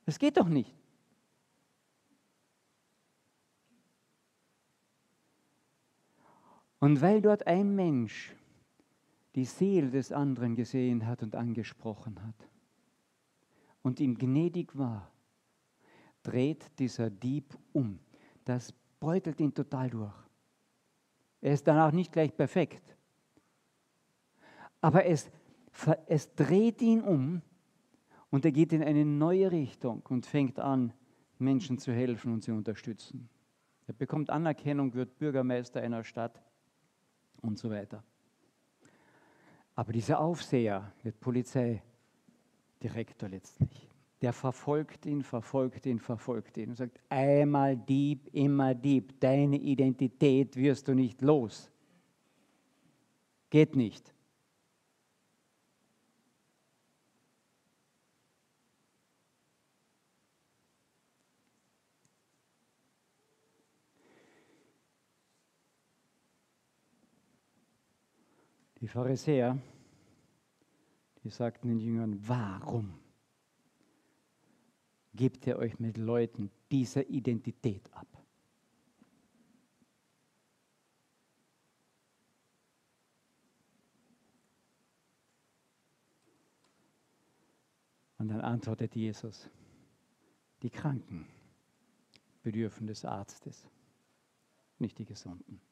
Das 0.07 0.19
geht 0.19 0.39
doch 0.39 0.49
nicht. 0.49 0.73
Und 6.85 7.01
weil 7.01 7.23
dort 7.23 7.47
ein 7.47 7.75
Mensch 7.75 8.37
die 9.35 9.47
Seele 9.47 9.91
des 9.91 10.13
anderen 10.13 10.55
gesehen 10.55 11.07
hat 11.07 11.23
und 11.23 11.35
angesprochen 11.35 12.23
hat 12.23 12.35
und 13.81 14.01
ihm 14.01 14.19
gnädig 14.19 14.77
war, 14.77 15.11
dreht 16.23 16.79
dieser 16.79 17.09
Dieb 17.09 17.57
um. 17.73 18.01
Das 18.45 18.75
beutelt 19.01 19.41
ihn 19.41 19.55
total 19.55 19.89
durch. 19.89 20.15
Er 21.41 21.55
ist 21.55 21.67
danach 21.67 21.91
nicht 21.91 22.13
gleich 22.13 22.37
perfekt, 22.37 22.95
aber 24.83 25.07
es, 25.07 25.31
es 26.07 26.35
dreht 26.35 26.83
ihn 26.83 27.01
um 27.01 27.41
und 28.29 28.45
er 28.45 28.53
geht 28.53 28.75
in 28.75 28.83
eine 28.83 29.07
neue 29.07 29.51
Richtung 29.51 30.03
und 30.11 30.27
fängt 30.27 30.59
an, 30.59 30.93
Menschen 31.39 31.79
zu 31.79 31.95
helfen 31.95 32.35
und 32.35 32.43
zu 32.43 32.53
unterstützen. 32.53 33.31
Er 33.87 33.95
bekommt 33.95 34.29
Anerkennung, 34.29 34.93
wird 34.93 35.17
Bürgermeister 35.17 35.81
einer 35.81 36.05
Stadt 36.05 36.43
und 37.45 37.59
so 37.59 37.71
weiter. 37.71 38.03
Aber 39.75 39.93
dieser 39.93 40.21
Aufseher 40.21 40.93
wird 41.03 41.21
Polizeidirektor 41.21 43.29
letztlich. 43.29 43.89
Der 44.23 44.33
verfolgt 44.33 45.05
ihn, 45.07 45.23
verfolgt 45.23 45.87
ihn, 45.87 45.99
verfolgt 45.99 46.57
ihn 46.57 46.71
und 46.71 46.77
sagt, 46.77 47.01
einmal 47.09 47.77
Dieb, 47.77 48.29
immer 48.33 48.75
Dieb, 48.75 49.21
deine 49.21 49.57
Identität 49.57 50.57
wirst 50.57 50.89
du 50.89 50.95
nicht 50.95 51.21
los. 51.21 51.71
Geht 53.51 53.77
nicht. 53.77 54.14
Die 68.85 68.89
Pharisäer, 68.89 69.59
die 71.23 71.31
sagten 71.31 71.69
den 71.69 71.79
Jüngern, 71.79 72.29
warum 72.29 72.93
gebt 75.15 75.47
ihr 75.47 75.57
euch 75.57 75.79
mit 75.79 75.97
Leuten 75.97 76.51
dieser 76.71 77.09
Identität 77.09 77.91
ab? 77.95 78.07
Und 88.19 88.29
dann 88.29 88.43
antwortet 88.43 88.95
Jesus, 88.95 89.49
die 90.61 90.69
Kranken 90.69 91.27
bedürfen 92.43 92.87
des 92.87 93.07
Arztes, 93.07 93.67
nicht 94.79 94.99
die 94.99 95.07
Gesunden. 95.07 95.63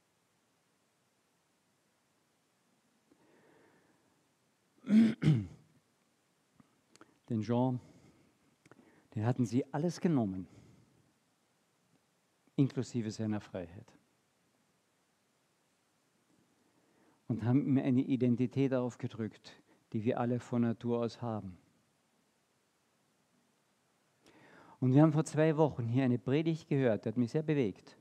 Den 7.29 7.41
Jean, 7.41 7.81
den 9.15 9.25
hatten 9.25 9.47
sie 9.47 9.65
alles 9.73 10.01
genommen, 10.01 10.47
inklusive 12.57 13.11
seiner 13.11 13.41
Freiheit. 13.41 13.91
Und 17.29 17.45
haben 17.45 17.65
ihm 17.67 17.79
eine 17.79 18.03
Identität 18.03 18.75
aufgedrückt, 18.75 19.63
die 19.93 20.05
wir 20.05 20.21
alle 20.21 20.39
von 20.39 20.63
Natur 20.63 20.99
aus 21.01 21.23
haben. 21.23 21.57
Und 24.81 24.93
wir 24.93 25.01
haben 25.01 25.13
vor 25.13 25.25
zwei 25.25 25.57
Wochen 25.57 25.87
hier 25.87 26.05
eine 26.05 26.19
Predigt 26.19 26.69
gehört, 26.69 27.05
die 27.05 27.09
hat 27.09 27.17
mich 27.17 27.31
sehr 27.31 27.43
bewegt, 27.43 27.97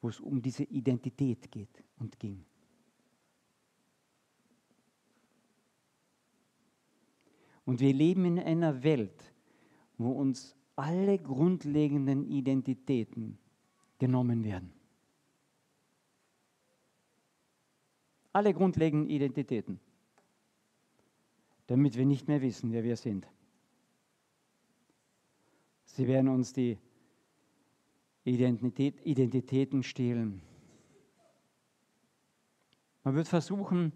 wo 0.00 0.08
es 0.08 0.18
um 0.18 0.40
diese 0.42 0.64
Identität 0.64 1.50
geht 1.52 1.84
und 1.98 2.18
ging. 2.18 2.44
Und 7.64 7.80
wir 7.80 7.92
leben 7.92 8.24
in 8.24 8.38
einer 8.38 8.82
Welt, 8.82 9.32
wo 9.96 10.10
uns 10.12 10.56
alle 10.76 11.18
grundlegenden 11.18 12.24
Identitäten 12.24 13.38
genommen 13.98 14.44
werden. 14.44 14.72
Alle 18.32 18.52
grundlegenden 18.52 19.08
Identitäten, 19.08 19.80
damit 21.66 21.96
wir 21.96 22.04
nicht 22.04 22.26
mehr 22.26 22.42
wissen, 22.42 22.72
wer 22.72 22.82
wir 22.82 22.96
sind. 22.96 23.28
Sie 25.84 26.08
werden 26.08 26.28
uns 26.28 26.52
die 26.52 26.76
Identität, 28.24 29.06
Identitäten 29.06 29.84
stehlen. 29.84 30.42
Man 33.04 33.14
wird 33.14 33.28
versuchen, 33.28 33.92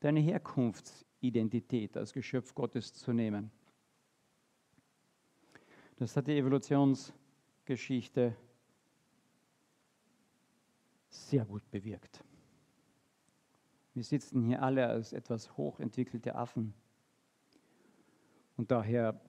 deine 0.00 0.20
Herkunft 0.20 1.06
Identität 1.22 1.96
als 1.96 2.12
Geschöpf 2.12 2.54
Gottes 2.54 2.94
zu 2.94 3.12
nehmen. 3.12 3.50
Das 5.96 6.16
hat 6.16 6.26
die 6.26 6.36
Evolutionsgeschichte 6.36 8.36
sehr 11.08 11.44
gut 11.44 11.70
bewirkt. 11.70 12.24
Wir 13.94 14.02
sitzen 14.02 14.44
hier 14.44 14.62
alle 14.62 14.86
als 14.86 15.12
etwas 15.12 15.56
hochentwickelte 15.56 16.34
Affen 16.34 16.74
und 18.56 18.70
daher 18.70 19.20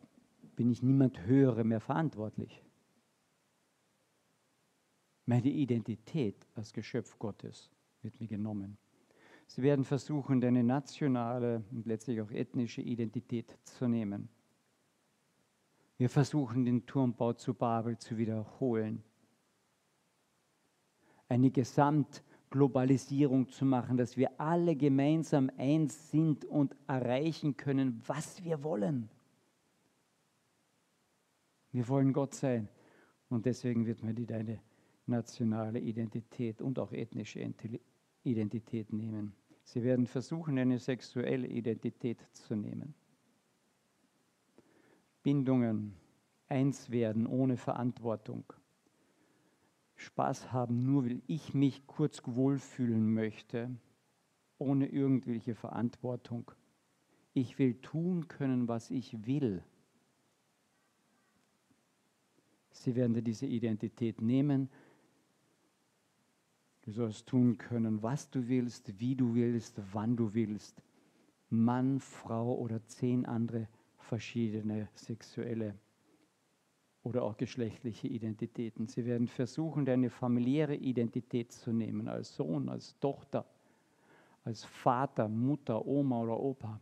bin 0.55 0.71
ich 0.71 0.81
niemand 0.81 1.25
Höhere 1.25 1.63
mehr 1.63 1.81
verantwortlich. 1.81 2.63
Meine 5.25 5.49
Identität 5.49 6.47
als 6.55 6.73
Geschöpf 6.73 7.17
Gottes 7.17 7.69
wird 8.01 8.19
mir 8.19 8.27
genommen. 8.27 8.77
Sie 9.47 9.61
werden 9.61 9.85
versuchen, 9.85 10.41
deine 10.41 10.63
nationale 10.63 11.63
und 11.71 11.85
letztlich 11.85 12.21
auch 12.21 12.31
ethnische 12.31 12.81
Identität 12.81 13.57
zu 13.63 13.87
nehmen. 13.87 14.29
Wir 15.97 16.09
versuchen, 16.09 16.65
den 16.65 16.85
Turmbau 16.85 17.33
zu 17.33 17.53
Babel 17.53 17.97
zu 17.97 18.17
wiederholen. 18.17 19.03
Eine 21.29 21.51
Gesamtglobalisierung 21.51 23.49
zu 23.49 23.65
machen, 23.65 23.97
dass 23.97 24.17
wir 24.17 24.39
alle 24.39 24.75
gemeinsam 24.75 25.51
eins 25.57 26.11
sind 26.11 26.45
und 26.45 26.75
erreichen 26.87 27.55
können, 27.55 28.01
was 28.05 28.43
wir 28.43 28.63
wollen. 28.63 29.09
Wir 31.71 31.87
wollen 31.87 32.13
Gott 32.13 32.33
sein. 32.33 32.67
Und 33.29 33.45
deswegen 33.45 33.85
wird 33.85 34.03
mir 34.03 34.13
die 34.13 34.25
deine 34.25 34.59
nationale 35.05 35.79
Identität 35.79 36.61
und 36.61 36.79
auch 36.79 36.91
ethnische 36.91 37.39
Identität 37.39 37.81
nehmen. 38.25 39.33
Sie 39.63 39.83
werden 39.83 40.07
versuchen, 40.07 40.57
eine 40.57 40.79
sexuelle 40.79 41.47
Identität 41.47 42.19
zu 42.33 42.55
nehmen. 42.55 42.93
Bindungen, 45.23 45.93
eins 46.47 46.89
werden 46.89 47.25
ohne 47.25 47.57
Verantwortung. 47.57 48.43
Spaß 49.95 50.51
haben, 50.51 50.83
nur 50.83 51.05
weil 51.05 51.21
ich 51.27 51.53
mich 51.53 51.87
kurz 51.87 52.21
wohlfühlen 52.25 53.13
möchte, 53.13 53.69
ohne 54.57 54.87
irgendwelche 54.87 55.55
Verantwortung. 55.55 56.51
Ich 57.33 57.57
will 57.57 57.75
tun 57.81 58.27
können, 58.27 58.67
was 58.67 58.91
ich 58.91 59.25
will. 59.25 59.63
Sie 62.71 62.95
werden 62.95 63.23
diese 63.23 63.45
Identität 63.45 64.21
nehmen 64.21 64.69
Du 66.83 66.91
sollst 66.91 67.27
tun 67.27 67.57
können, 67.57 68.03
was 68.03 68.29
du 68.29 68.47
willst, 68.47 68.99
wie 68.99 69.15
du 69.15 69.35
willst, 69.35 69.81
wann 69.93 70.17
du 70.17 70.33
willst. 70.33 70.83
Mann, 71.49 71.99
Frau 71.99 72.55
oder 72.55 72.85
zehn 72.85 73.25
andere 73.25 73.69
verschiedene 73.97 74.89
sexuelle 74.93 75.75
oder 77.03 77.23
auch 77.23 77.37
geschlechtliche 77.37 78.07
Identitäten. 78.07 78.87
Sie 78.87 79.05
werden 79.05 79.27
versuchen, 79.27 79.85
deine 79.85 80.09
familiäre 80.09 80.75
Identität 80.75 81.53
zu 81.53 81.71
nehmen, 81.71 82.09
als 82.09 82.35
Sohn, 82.35 82.67
als 82.67 82.99
Tochter, 82.99 83.45
als 84.43 84.65
Vater, 84.65 85.29
Mutter, 85.29 85.85
Oma 85.85 86.21
oder 86.21 86.37
Opa. 86.37 86.81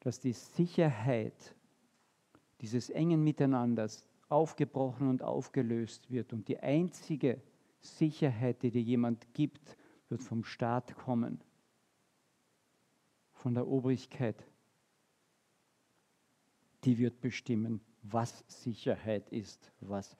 Dass 0.00 0.18
die 0.18 0.32
Sicherheit 0.32 1.54
dieses 2.60 2.90
engen 2.90 3.22
Miteinanders 3.22 4.04
aufgebrochen 4.28 5.08
und 5.08 5.22
aufgelöst 5.22 6.10
wird 6.10 6.32
und 6.32 6.48
die 6.48 6.58
einzige 6.58 7.40
Sicherheit, 7.82 8.62
die 8.62 8.70
dir 8.70 8.82
jemand 8.82 9.34
gibt, 9.34 9.76
wird 10.08 10.22
vom 10.22 10.44
Staat 10.44 10.94
kommen, 10.96 11.42
von 13.32 13.54
der 13.54 13.66
Obrigkeit. 13.66 14.42
Die 16.84 16.98
wird 16.98 17.20
bestimmen, 17.20 17.80
was 18.02 18.44
Sicherheit 18.48 19.28
ist, 19.30 19.70
was 19.80 20.16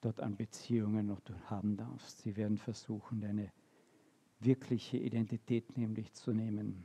dort 0.00 0.20
an 0.20 0.36
Beziehungen 0.36 1.06
noch 1.06 1.20
du 1.20 1.34
haben 1.50 1.76
darfst. 1.76 2.20
Sie 2.20 2.36
werden 2.36 2.58
versuchen, 2.58 3.20
deine 3.20 3.52
wirkliche 4.40 4.96
Identität 4.96 5.76
nämlich 5.76 6.12
zu 6.12 6.32
nehmen 6.32 6.84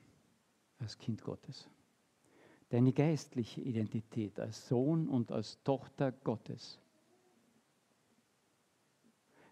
als 0.80 0.98
Kind 0.98 1.22
Gottes. 1.24 1.70
Deine 2.70 2.92
geistliche 2.92 3.62
Identität 3.62 4.40
als 4.40 4.68
Sohn 4.68 5.08
und 5.08 5.32
als 5.32 5.62
Tochter 5.64 6.12
Gottes. 6.12 6.80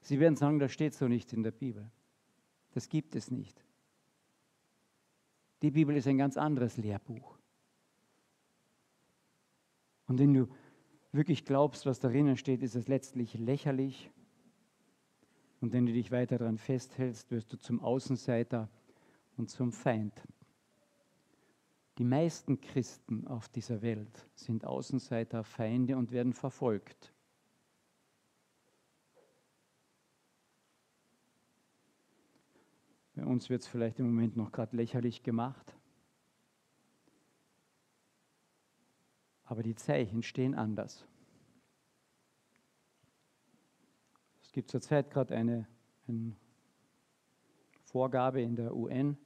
Sie 0.01 0.20
werden 0.20 0.36
sagen, 0.36 0.60
das 0.60 0.72
steht 0.72 0.93
so 0.93 1.08
nicht 1.08 1.31
in 1.34 1.43
der 1.43 1.51
Bibel. 1.51 1.89
Das 2.74 2.89
gibt 2.89 3.15
es 3.15 3.31
nicht. 3.31 3.63
Die 5.62 5.72
Bibel 5.72 5.96
ist 5.96 6.08
ein 6.08 6.17
ganz 6.17 6.38
anderes 6.38 6.77
Lehrbuch. 6.77 7.38
Und 10.08 10.20
wenn 10.20 10.34
du 10.34 10.48
wirklich 11.12 11.46
glaubst, 11.46 11.86
was 11.86 12.00
darin 12.00 12.36
steht, 12.36 12.63
ist 12.63 12.75
es 12.75 12.88
letztlich 12.88 13.36
lächerlich. 13.36 14.10
Und 15.60 15.72
wenn 15.74 15.86
du 15.86 15.93
dich 15.93 16.12
weiter 16.12 16.39
daran 16.39 16.58
festhältst, 16.58 17.29
wirst 17.29 17.53
du 17.53 17.58
zum 17.58 17.79
Außenseiter 17.79 18.70
und 19.38 19.50
zum 19.50 19.72
Feind. 19.72 20.13
Die 21.98 22.03
meisten 22.03 22.60
Christen 22.60 23.27
auf 23.27 23.48
dieser 23.50 23.81
Welt 23.84 24.27
sind 24.34 24.65
Außenseiter, 24.65 25.43
Feinde 25.43 25.98
und 25.98 26.12
werden 26.12 26.34
verfolgt. 26.34 27.13
Uns 33.31 33.50
wird 33.50 33.61
es 33.61 33.67
vielleicht 33.67 34.00
im 34.00 34.05
Moment 34.07 34.35
noch 34.35 34.51
gerade 34.51 34.75
lächerlich 34.75 35.23
gemacht. 35.23 35.75
Aber 39.45 39.63
die 39.63 39.75
Zeichen 39.75 40.21
stehen 40.21 40.53
anders. 40.53 41.05
Es 44.43 44.51
gibt 44.51 44.69
zurzeit 44.69 45.09
gerade 45.09 45.35
eine, 45.35 45.67
eine 46.07 46.35
Vorgabe 47.83 48.41
in 48.41 48.55
der 48.55 48.75
UN, 48.75 49.17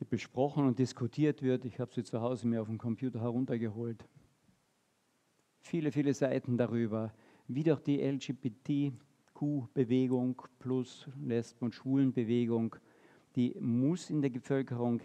die 0.00 0.04
besprochen 0.04 0.66
und 0.66 0.78
diskutiert 0.78 1.42
wird. 1.42 1.64
Ich 1.64 1.80
habe 1.80 1.94
sie 1.94 2.02
zu 2.02 2.20
Hause 2.20 2.46
mir 2.48 2.60
auf 2.62 2.68
dem 2.68 2.78
Computer 2.78 3.20
heruntergeholt. 3.20 4.06
Viele, 5.60 5.92
viele 5.92 6.12
Seiten 6.12 6.56
darüber, 6.56 7.14
wie 7.46 7.62
doch 7.62 7.80
die 7.80 8.00
LGBTQ-Bewegung 9.44 10.42
plus 10.58 11.08
Lesben- 11.22 11.66
und 11.66 11.74
Schwulenbewegung, 11.74 12.76
die 13.36 13.54
muss 13.60 14.10
in 14.10 14.22
der 14.22 14.30
Bevölkerung 14.30 15.00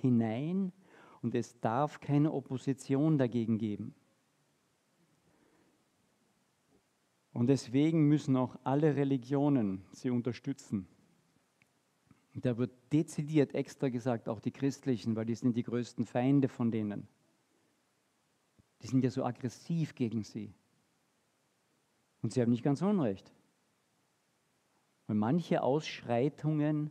hinein 0.00 0.72
und 1.22 1.34
es 1.34 1.58
darf 1.60 2.00
keine 2.00 2.32
Opposition 2.32 3.18
dagegen 3.18 3.58
geben. 3.58 3.94
Und 7.32 7.48
deswegen 7.48 8.08
müssen 8.08 8.36
auch 8.36 8.56
alle 8.64 8.96
Religionen 8.96 9.84
sie 9.92 10.10
unterstützen. 10.10 10.86
Da 12.34 12.56
wird 12.56 12.72
dezidiert 12.92 13.54
extra 13.54 13.88
gesagt, 13.88 14.28
auch 14.28 14.40
die 14.40 14.52
christlichen, 14.52 15.16
weil 15.16 15.26
die 15.26 15.34
sind 15.34 15.56
die 15.56 15.62
größten 15.62 16.06
Feinde 16.06 16.48
von 16.48 16.70
denen. 16.70 17.08
Die 18.82 18.86
sind 18.86 19.02
ja 19.02 19.10
so 19.10 19.24
aggressiv 19.24 19.94
gegen 19.94 20.22
sie. 20.22 20.54
Und 22.26 22.32
sie 22.32 22.42
haben 22.42 22.50
nicht 22.50 22.64
ganz 22.64 22.82
Unrecht. 22.82 23.32
Weil 25.06 25.14
manche 25.14 25.62
Ausschreitungen 25.62 26.90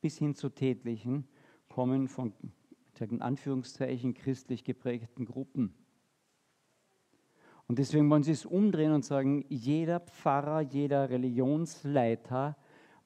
bis 0.00 0.16
hin 0.16 0.34
zu 0.34 0.48
tätlichen 0.48 1.28
kommen 1.68 2.08
von 2.08 2.32
in 3.00 3.20
Anführungszeichen 3.20 4.14
christlich 4.14 4.64
geprägten 4.64 5.26
Gruppen. 5.26 5.74
Und 7.66 7.78
deswegen 7.78 8.08
wollen 8.08 8.22
sie 8.22 8.32
es 8.32 8.46
umdrehen 8.46 8.92
und 8.92 9.04
sagen, 9.04 9.44
jeder 9.50 10.00
Pfarrer, 10.00 10.62
jeder 10.62 11.10
Religionsleiter 11.10 12.56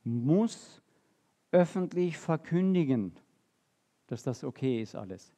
muss 0.05 0.83
öffentlich 1.51 2.16
verkündigen, 2.16 3.12
dass 4.07 4.23
das 4.23 4.44
okay 4.44 4.81
ist 4.81 4.94
alles. 4.94 5.35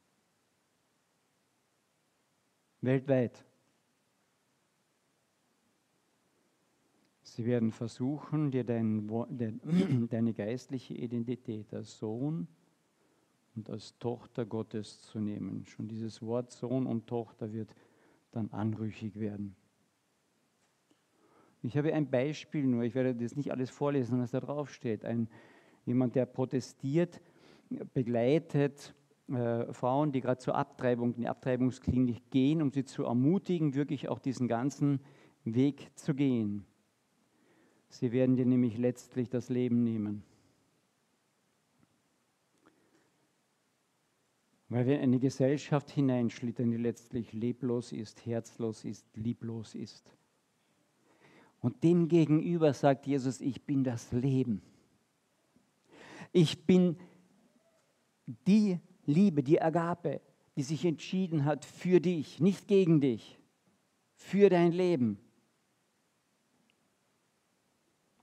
Weltweit. 2.81 3.46
Sie 7.37 7.45
werden 7.45 7.71
versuchen, 7.71 8.49
dir 8.49 8.63
dein, 8.63 9.07
deine 10.09 10.33
geistliche 10.33 10.95
Identität 10.95 11.71
als 11.71 11.99
Sohn 11.99 12.47
und 13.55 13.69
als 13.69 13.95
Tochter 13.99 14.43
Gottes 14.43 15.03
zu 15.03 15.19
nehmen. 15.19 15.63
Schon 15.67 15.87
dieses 15.87 16.23
Wort 16.23 16.49
Sohn 16.49 16.87
und 16.87 17.05
Tochter 17.05 17.53
wird 17.53 17.75
dann 18.31 18.49
anrüchig 18.49 19.19
werden. 19.19 19.55
Ich 21.61 21.77
habe 21.77 21.93
ein 21.93 22.09
Beispiel 22.09 22.65
nur, 22.65 22.81
ich 22.81 22.95
werde 22.95 23.13
das 23.13 23.35
nicht 23.35 23.51
alles 23.51 23.69
vorlesen, 23.69 24.19
was 24.19 24.31
da 24.31 24.39
drauf 24.39 24.73
steht. 24.73 25.05
Ein, 25.05 25.29
jemand, 25.85 26.15
der 26.15 26.25
protestiert, 26.25 27.21
begleitet 27.93 28.95
äh, 29.29 29.71
Frauen, 29.73 30.11
die 30.11 30.21
gerade 30.21 30.39
zur 30.39 30.55
Abtreibung, 30.55 31.13
in 31.13 31.21
die 31.21 31.27
Abtreibungsklinik 31.27 32.31
gehen, 32.31 32.63
um 32.63 32.71
sie 32.71 32.83
zu 32.83 33.03
ermutigen, 33.03 33.75
wirklich 33.75 34.09
auch 34.09 34.17
diesen 34.17 34.47
ganzen 34.47 35.01
Weg 35.43 35.91
zu 35.93 36.15
gehen. 36.15 36.65
Sie 37.89 38.11
werden 38.11 38.35
dir 38.35 38.45
nämlich 38.45 38.77
letztlich 38.77 39.29
das 39.29 39.49
Leben 39.49 39.83
nehmen. 39.83 40.23
Weil 44.69 44.85
wir 44.85 44.95
in 44.95 45.03
eine 45.03 45.19
Gesellschaft 45.19 45.89
hineinschlittern, 45.89 46.71
die 46.71 46.77
letztlich 46.77 47.31
leblos 47.31 47.93
ist, 47.93 48.25
herzlos 48.25 48.83
ist, 48.83 49.05
lieblos 49.15 49.75
ist. 49.75 50.11
Und 51.59 51.83
dem 51.83 52.07
gegenüber 52.07 52.73
sagt 52.73 53.07
Jesus, 53.07 53.39
ich 53.39 53.63
bin 53.63 53.83
das 53.83 54.11
Leben. 54.11 54.61
Ich 56.33 56.65
bin 56.65 56.97
die 58.25 58.79
Liebe, 59.05 59.41
die 59.41 59.61
Agape, 59.61 60.21
die 60.57 60.63
sich 60.63 60.83
entschieden 60.83 61.45
hat 61.45 61.63
für 61.63 62.01
dich, 62.01 62.41
nicht 62.41 62.67
gegen 62.67 62.99
dich, 62.99 63.39
für 64.15 64.49
dein 64.49 64.73
Leben. 64.73 65.17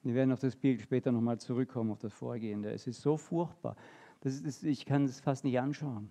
Wir 0.05 0.15
werden 0.15 0.33
auf 0.33 0.41
das 0.41 0.55
Bild 0.55 0.83
später 0.83 1.11
nochmal 1.11 1.39
zurückkommen, 1.39 1.91
auf 1.91 1.99
das 1.99 2.13
Vorgehende. 2.13 2.71
Es 2.71 2.87
ist 2.87 3.01
so 3.01 3.17
furchtbar, 3.17 3.75
das 4.21 4.39
ist, 4.41 4.63
ich 4.63 4.85
kann 4.85 5.05
es 5.07 5.21
fast 5.21 5.45
nicht 5.45 5.59
anschauen. 5.59 6.11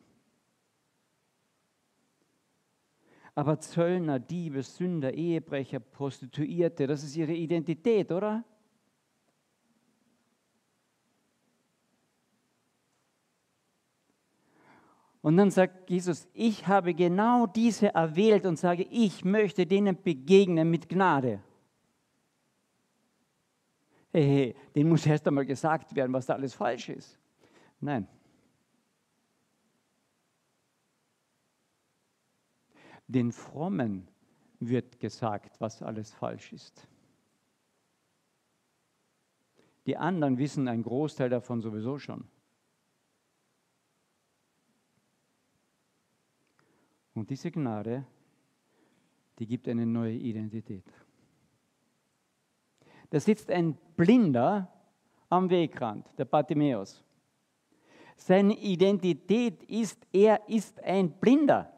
Aber 3.35 3.59
Zöllner, 3.59 4.19
Diebe, 4.19 4.63
Sünder, 4.63 5.13
Ehebrecher, 5.13 5.79
Prostituierte, 5.79 6.87
das 6.87 7.03
ist 7.03 7.15
ihre 7.15 7.33
Identität, 7.33 8.11
oder? 8.11 8.43
Und 15.21 15.37
dann 15.37 15.51
sagt 15.51 15.89
Jesus, 15.89 16.27
ich 16.33 16.67
habe 16.67 16.93
genau 16.93 17.45
diese 17.47 17.93
erwählt 17.93 18.45
und 18.45 18.57
sage, 18.57 18.87
ich 18.89 19.23
möchte 19.23 19.65
denen 19.65 20.01
begegnen 20.01 20.69
mit 20.69 20.89
Gnade. 20.89 21.41
Hey, 24.13 24.23
hey, 24.23 24.55
denen 24.75 24.89
muss 24.89 25.05
erst 25.05 25.27
einmal 25.27 25.45
gesagt 25.45 25.93
werden, 25.95 26.13
was 26.13 26.27
da 26.27 26.35
alles 26.35 26.53
falsch 26.53 26.87
ist. 26.89 27.19
Nein, 27.81 28.07
Den 33.07 33.31
Frommen 33.31 34.07
wird 34.59 34.99
gesagt, 34.99 35.59
was 35.59 35.83
alles 35.83 36.11
falsch 36.11 36.53
ist. 36.53 36.87
Die 39.85 39.97
anderen 39.97 40.37
wissen 40.37 40.67
einen 40.67 40.83
Großteil 40.83 41.29
davon 41.29 41.61
sowieso 41.61 41.99
schon. 41.99 42.25
Und 47.13 47.29
diese 47.29 47.51
Gnade, 47.51 48.05
die 49.37 49.45
gibt 49.45 49.67
eine 49.67 49.85
neue 49.85 50.15
Identität. 50.15 50.85
Da 53.13 53.19
sitzt 53.19 53.51
ein 53.51 53.77
Blinder 53.95 54.67
am 55.29 55.47
Wegrand, 55.47 56.07
der 56.17 56.25
Bartimäus. 56.25 57.05
Seine 58.17 58.57
Identität 58.57 59.61
ist, 59.65 60.07
er 60.11 60.49
ist 60.49 60.83
ein 60.83 61.11
Blinder. 61.11 61.71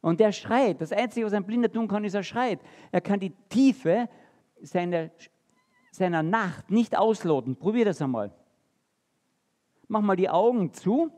Und 0.00 0.18
der 0.18 0.32
schreit. 0.32 0.80
Das 0.80 0.90
Einzige, 0.90 1.24
was 1.24 1.32
ein 1.34 1.46
Blinder 1.46 1.70
tun 1.70 1.86
kann, 1.86 2.04
ist, 2.04 2.14
er 2.14 2.24
schreit. 2.24 2.58
Er 2.90 3.00
kann 3.00 3.20
die 3.20 3.30
Tiefe 3.48 4.08
seiner, 4.60 5.08
seiner 5.92 6.24
Nacht 6.24 6.68
nicht 6.68 6.98
ausloten. 6.98 7.54
Probier 7.54 7.84
das 7.84 8.02
einmal. 8.02 8.32
Mach 9.86 10.00
mal 10.00 10.16
die 10.16 10.28
Augen 10.28 10.72
zu. 10.72 11.12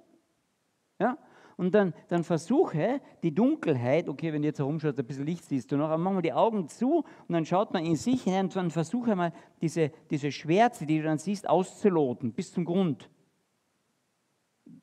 Ja? 0.98 1.16
Und 1.57 1.75
dann, 1.75 1.95
dann 2.09 2.25
versuche 2.25 3.01
die 3.23 3.35
Dunkelheit, 3.35 4.09
okay, 4.09 4.33
wenn 4.33 4.43
du 4.43 4.49
jetzt 4.49 4.59
herumschaust, 4.59 4.99
ein 4.99 5.07
bisschen 5.07 5.27
Licht 5.27 5.45
siehst 5.45 5.71
du 5.71 5.77
noch, 5.77 5.87
aber 5.88 5.99
mach 5.99 6.12
mal 6.12 6.23
die 6.23 6.33
Augen 6.33 6.69
zu 6.69 7.05
und 7.29 7.33
dann 7.33 7.47
schaut 7.47 7.73
man 7.73 7.85
in 7.85 7.97
sich 7.97 8.25
hinein 8.25 8.47
und 8.47 8.57
dann 8.57 8.71
versuche 8.71 9.14
mal 9.14 9.33
diese, 9.61 9.90
diese 10.11 10.33
Schwärze, 10.33 10.87
die 10.87 10.99
du 10.99 11.05
dann 11.05 11.19
siehst, 11.19 11.49
auszuloten, 11.49 12.33
bis 12.33 12.53
zum 12.53 12.64
Grund 12.64 13.09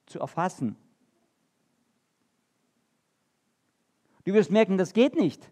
zu 0.06 0.20
erfassen. 0.20 0.78
Du 4.24 4.34
wirst 4.34 4.52
merken, 4.52 4.78
das 4.78 4.94
geht 4.94 5.16
nicht. 5.16 5.52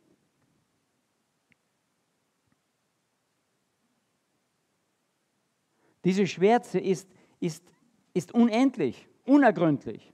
Diese 6.06 6.28
Schwärze 6.28 6.80
ist, 6.80 7.10
ist, 7.40 7.64
ist 8.14 8.34
unendlich, 8.34 9.08
unergründlich. 9.26 10.14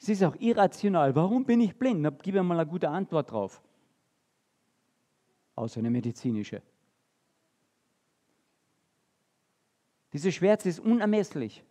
Es 0.00 0.08
ist 0.08 0.22
auch 0.22 0.36
irrational. 0.38 1.14
Warum 1.14 1.44
bin 1.44 1.60
ich 1.60 1.76
blind? 1.76 2.04
Da 2.04 2.10
gib 2.10 2.34
mir 2.34 2.42
mal 2.42 2.58
eine 2.58 2.68
gute 2.68 2.88
Antwort 2.88 3.30
drauf. 3.30 3.60
Außer 5.56 5.80
eine 5.80 5.90
medizinische. 5.90 6.62
Diese 10.12 10.32
Schwärze 10.32 10.68
ist 10.68 10.80
unermesslich. 10.80 11.62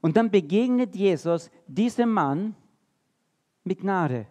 Und 0.00 0.16
dann 0.16 0.30
begegnet 0.30 0.94
Jesus 0.94 1.50
diesem 1.66 2.12
Mann 2.12 2.54
mit 3.64 3.80
Gnade. 3.80 4.26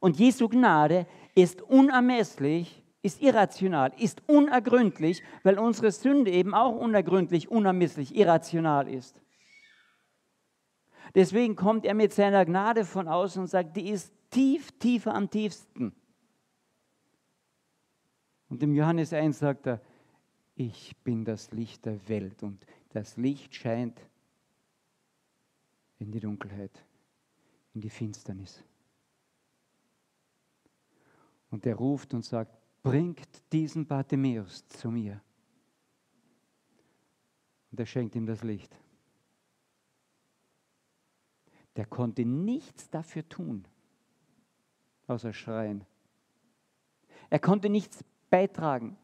Und 0.00 0.18
Jesu 0.18 0.48
Gnade 0.48 1.06
ist 1.34 1.62
unermesslich, 1.62 2.84
ist 3.02 3.22
irrational, 3.22 3.92
ist 3.98 4.22
unergründlich, 4.28 5.22
weil 5.42 5.58
unsere 5.58 5.90
Sünde 5.90 6.30
eben 6.30 6.54
auch 6.54 6.76
unergründlich, 6.76 7.50
unermesslich, 7.50 8.14
irrational 8.14 8.88
ist. 8.88 9.20
Deswegen 11.14 11.56
kommt 11.56 11.84
er 11.84 11.94
mit 11.94 12.12
seiner 12.12 12.44
Gnade 12.44 12.84
von 12.84 13.08
außen 13.08 13.42
und 13.42 13.48
sagt, 13.48 13.76
die 13.76 13.88
ist 13.90 14.12
tief, 14.30 14.72
tiefer 14.78 15.14
am 15.14 15.30
tiefsten. 15.30 15.92
Und 18.48 18.62
im 18.62 18.74
Johannes 18.74 19.12
1 19.12 19.38
sagt 19.38 19.66
er, 19.66 19.80
ich 20.54 20.96
bin 21.04 21.24
das 21.24 21.52
Licht 21.52 21.84
der 21.86 22.08
Welt 22.08 22.42
und 22.42 22.64
das 22.90 23.16
Licht 23.16 23.54
scheint 23.54 24.00
in 25.98 26.10
die 26.10 26.20
Dunkelheit, 26.20 26.84
in 27.74 27.80
die 27.80 27.90
Finsternis. 27.90 28.62
Und 31.50 31.64
er 31.66 31.76
ruft 31.76 32.12
und 32.14 32.24
sagt, 32.24 32.52
bringt 32.82 33.28
diesen 33.52 33.86
Bartimäus 33.86 34.66
zu 34.68 34.90
mir. 34.90 35.20
Und 37.70 37.80
er 37.80 37.86
schenkt 37.86 38.14
ihm 38.14 38.26
das 38.26 38.42
Licht. 38.42 38.74
Der 41.78 41.86
konnte 41.86 42.24
nichts 42.24 42.90
dafür 42.90 43.28
tun, 43.28 43.64
außer 45.06 45.32
schreien. 45.32 45.84
Er 47.30 47.38
konnte 47.38 47.68
nichts 47.68 48.04
beitragen. 48.30 48.98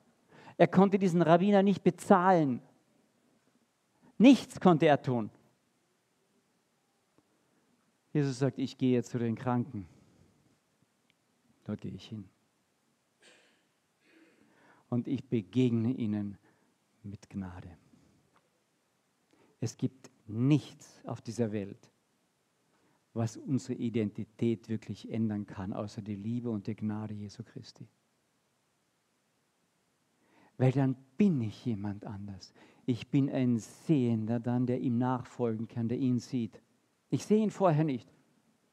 Er 0.56 0.66
konnte 0.66 0.98
diesen 0.98 1.22
Rabbiner 1.22 1.62
nicht 1.62 1.84
bezahlen. 1.84 2.60
Nichts 4.18 4.58
konnte 4.58 4.87
er 4.87 5.00
tun. 5.00 5.30
Jesus 8.12 8.40
sagt, 8.40 8.58
ich 8.58 8.76
gehe 8.76 9.04
zu 9.04 9.20
den 9.20 9.37
Kranken. 9.37 9.87
Dort 11.62 11.80
gehe 11.80 11.92
ich 11.92 12.08
hin. 12.08 12.28
Und 14.88 15.06
ich 15.06 15.22
begegne 15.28 15.92
ihnen 15.92 16.38
mit 17.04 17.30
Gnade. 17.30 17.78
Es 19.60 19.76
gibt 19.76 20.10
nichts 20.26 21.00
auf 21.04 21.20
dieser 21.20 21.52
Welt, 21.52 21.93
was 23.14 23.37
unsere 23.37 23.74
Identität 23.74 24.68
wirklich 24.68 25.11
ändern 25.11 25.46
kann, 25.46 25.72
außer 25.72 26.03
die 26.03 26.16
Liebe 26.16 26.50
und 26.50 26.66
die 26.66 26.74
Gnade 26.74 27.14
Jesu 27.14 27.44
Christi. 27.44 27.88
Weil 30.59 30.72
dann 30.72 30.96
bin 31.16 31.40
ich 31.40 31.64
jemand 31.64 32.05
anders. 32.05 32.53
Ich 32.87 33.09
bin 33.09 33.31
ein 33.31 33.59
Sehender 33.59 34.40
dann, 34.40 34.66
der 34.66 34.81
ihm 34.81 34.98
nachfolgen 34.98 35.68
kann, 35.68 35.88
der 35.88 35.98
ihn 35.98 36.18
sieht. 36.18 36.61
Ich 37.11 37.24
sehe 37.24 37.42
ihn 37.42 37.50
vorher 37.50 37.85
nicht. 37.85 38.12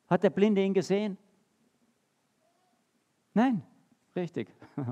Hat 0.07 0.23
der 0.23 0.31
Blinde 0.31 0.63
ihn 0.63 0.73
gesehen? 0.73 1.17
Nein, 3.33 3.61
richtig. 4.15 4.49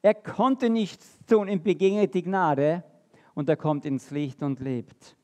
Er 0.00 0.14
konnte 0.14 0.70
nichts 0.70 1.18
tun, 1.26 1.48
ihm 1.48 1.60
begegnet 1.60 2.14
die 2.14 2.22
Gnade 2.22 2.84
und 3.34 3.48
er 3.48 3.56
kommt 3.56 3.84
ins 3.84 4.12
Licht 4.12 4.42
und 4.44 4.60
lebt. 4.60 5.17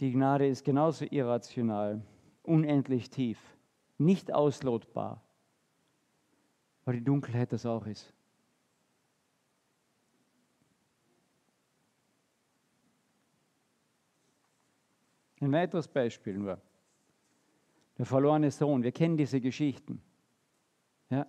Die 0.00 0.12
Gnade 0.12 0.46
ist 0.46 0.64
genauso 0.64 1.04
irrational, 1.10 2.00
unendlich 2.42 3.10
tief, 3.10 3.38
nicht 3.98 4.32
auslotbar, 4.32 5.22
weil 6.84 6.94
die 6.98 7.04
Dunkelheit 7.04 7.52
das 7.52 7.66
auch 7.66 7.86
ist. 7.86 8.14
Ein 15.40 15.52
weiteres 15.52 15.86
Beispiel 15.86 16.36
nur. 16.36 16.60
Der 17.96 18.06
verlorene 18.06 18.50
Sohn, 18.50 18.82
wir 18.82 18.92
kennen 18.92 19.16
diese 19.16 19.40
Geschichten. 19.40 20.00
Ja? 21.10 21.26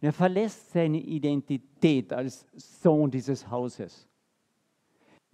Er 0.00 0.12
verlässt 0.12 0.72
seine 0.72 0.98
Identität 0.98 2.12
als 2.12 2.46
Sohn 2.54 3.10
dieses 3.10 3.48
Hauses. 3.48 4.06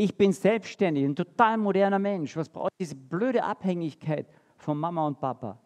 Ich 0.00 0.16
bin 0.16 0.32
selbstständig, 0.32 1.04
ein 1.04 1.14
total 1.14 1.58
moderner 1.58 1.98
Mensch. 1.98 2.36
Was 2.36 2.48
braucht 2.48 2.72
diese 2.80 2.96
blöde 2.96 3.44
Abhängigkeit 3.44 4.26
von 4.56 4.78
Mama 4.78 5.06
und 5.06 5.20
Papa? 5.20 5.58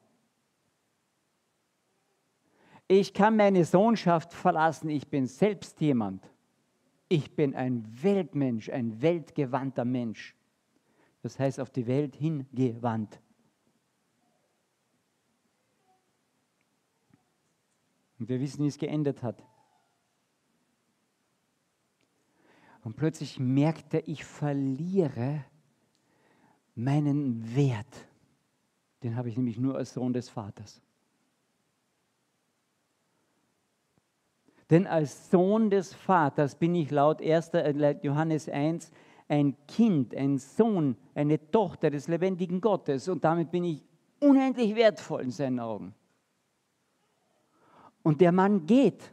Ich 2.88 3.14
kann 3.14 3.36
meine 3.36 3.64
Sohnschaft 3.64 4.32
verlassen, 4.32 4.90
ich 4.90 5.08
bin 5.08 5.26
selbst 5.26 5.80
jemand. 5.80 6.28
Ich 7.08 7.36
bin 7.36 7.54
ein 7.54 7.84
Weltmensch, 8.02 8.70
ein 8.70 9.00
weltgewandter 9.00 9.84
Mensch 9.84 10.34
das 11.24 11.38
heißt 11.38 11.58
auf 11.58 11.70
die 11.70 11.86
Welt 11.86 12.14
hingewandt. 12.14 13.18
Und 18.18 18.28
wir 18.28 18.38
wissen, 18.40 18.62
wie 18.62 18.68
es 18.68 18.76
geendet 18.76 19.22
hat. 19.22 19.42
Und 22.84 22.96
plötzlich 22.96 23.40
merkt 23.40 23.94
er, 23.94 24.06
ich 24.06 24.24
verliere 24.24 25.44
meinen 26.74 27.56
Wert. 27.56 28.06
Den 29.02 29.16
habe 29.16 29.28
ich 29.30 29.36
nämlich 29.36 29.58
nur 29.58 29.76
als 29.76 29.94
Sohn 29.94 30.12
des 30.12 30.28
Vaters. 30.28 30.82
Denn 34.70 34.86
als 34.86 35.30
Sohn 35.30 35.70
des 35.70 35.94
Vaters 35.94 36.54
bin 36.56 36.74
ich 36.74 36.90
laut 36.90 37.20
1. 37.20 37.48
Äh, 37.50 37.98
Johannes 38.02 38.48
1 38.48 38.90
ein 39.28 39.56
Kind, 39.66 40.14
ein 40.14 40.38
Sohn, 40.38 40.96
eine 41.14 41.50
Tochter 41.50 41.90
des 41.90 42.08
lebendigen 42.08 42.60
Gottes 42.60 43.08
und 43.08 43.24
damit 43.24 43.50
bin 43.50 43.64
ich 43.64 43.82
unendlich 44.20 44.74
wertvoll 44.74 45.22
in 45.22 45.30
seinen 45.30 45.60
Augen. 45.60 45.94
Und 48.02 48.20
der 48.20 48.32
Mann 48.32 48.66
geht. 48.66 49.12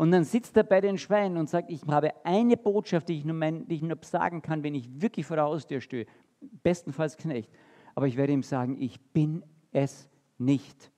Und 0.00 0.12
dann 0.12 0.24
sitzt 0.24 0.56
er 0.56 0.62
bei 0.62 0.80
den 0.80 0.96
Schweinen 0.96 1.36
und 1.36 1.50
sagt, 1.50 1.70
ich 1.70 1.82
habe 1.86 2.14
eine 2.24 2.56
Botschaft, 2.56 3.10
die 3.10 3.18
ich 3.18 3.26
nur, 3.26 3.36
mein, 3.36 3.68
die 3.68 3.74
ich 3.74 3.82
nur 3.82 3.98
sagen 4.00 4.40
kann, 4.40 4.62
wenn 4.62 4.74
ich 4.74 4.88
wirklich 5.02 5.26
vor 5.26 5.36
der 5.36 5.44
Haustür 5.44 5.82
stehe. 5.82 6.06
Bestenfalls 6.40 7.18
Knecht. 7.18 7.50
Aber 7.94 8.06
ich 8.06 8.16
werde 8.16 8.32
ihm 8.32 8.42
sagen, 8.42 8.80
ich 8.80 8.98
bin 9.12 9.44
es 9.72 10.08
nicht 10.38 10.90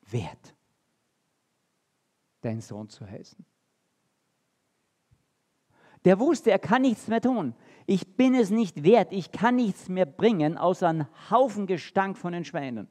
wert, 0.00 0.54
dein 2.40 2.62
Sohn 2.62 2.88
zu 2.88 3.06
heißen. 3.06 3.44
Der 6.06 6.18
wusste, 6.18 6.52
er 6.52 6.58
kann 6.58 6.80
nichts 6.80 7.06
mehr 7.06 7.20
tun. 7.20 7.54
Ich 7.84 8.16
bin 8.16 8.34
es 8.34 8.48
nicht 8.48 8.82
wert, 8.82 9.12
ich 9.12 9.30
kann 9.30 9.56
nichts 9.56 9.90
mehr 9.90 10.06
bringen, 10.06 10.56
außer 10.56 10.88
einen 10.88 11.06
Haufen 11.28 11.66
Gestank 11.66 12.16
von 12.16 12.32
den 12.32 12.46
Schweinen. 12.46 12.88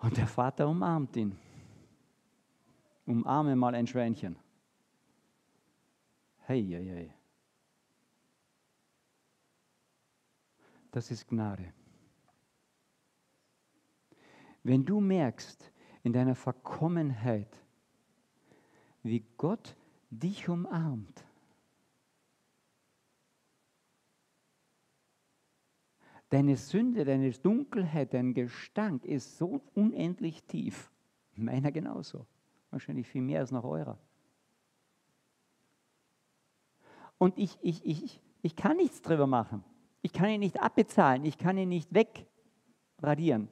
Und 0.00 0.16
der 0.16 0.26
Vater 0.26 0.68
umarmt 0.68 1.16
ihn. 1.16 1.36
Umarme 3.06 3.54
mal 3.54 3.74
ein 3.74 3.86
Schweinchen. 3.86 4.36
Hey, 6.38 6.64
hey, 6.64 6.86
hey. 6.86 7.14
Das 10.90 11.10
ist 11.10 11.28
Gnade. 11.28 11.72
Wenn 14.62 14.84
du 14.84 15.00
merkst 15.00 15.72
in 16.02 16.12
deiner 16.12 16.34
Verkommenheit, 16.34 17.56
wie 19.02 19.24
Gott 19.36 19.76
dich 20.10 20.48
umarmt. 20.48 21.24
Deine 26.30 26.56
Sünde, 26.56 27.04
deine 27.04 27.30
Dunkelheit, 27.32 28.14
dein 28.14 28.34
Gestank 28.34 29.04
ist 29.04 29.36
so 29.36 29.62
unendlich 29.74 30.44
tief. 30.44 30.90
Meiner 31.34 31.72
genauso. 31.72 32.26
Wahrscheinlich 32.70 33.08
viel 33.08 33.22
mehr 33.22 33.40
als 33.40 33.50
noch 33.50 33.64
eurer. 33.64 33.98
Und 37.18 37.36
ich, 37.36 37.58
ich, 37.62 37.84
ich, 37.84 38.20
ich 38.42 38.56
kann 38.56 38.76
nichts 38.76 39.02
drüber 39.02 39.26
machen. 39.26 39.64
Ich 40.02 40.12
kann 40.12 40.30
ihn 40.30 40.40
nicht 40.40 40.60
abbezahlen. 40.60 41.24
Ich 41.24 41.36
kann 41.36 41.58
ihn 41.58 41.68
nicht 41.68 41.90
wegradieren. 41.92 43.48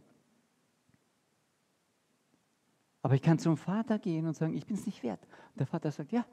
Aber 3.02 3.14
ich 3.14 3.22
kann 3.22 3.38
zum 3.38 3.56
Vater 3.56 3.98
gehen 3.98 4.26
und 4.26 4.34
sagen, 4.34 4.54
ich 4.54 4.66
bin 4.66 4.76
es 4.76 4.86
nicht 4.86 5.02
wert. 5.02 5.22
Und 5.50 5.60
der 5.60 5.66
Vater 5.66 5.90
sagt, 5.90 6.12
ja. 6.12 6.24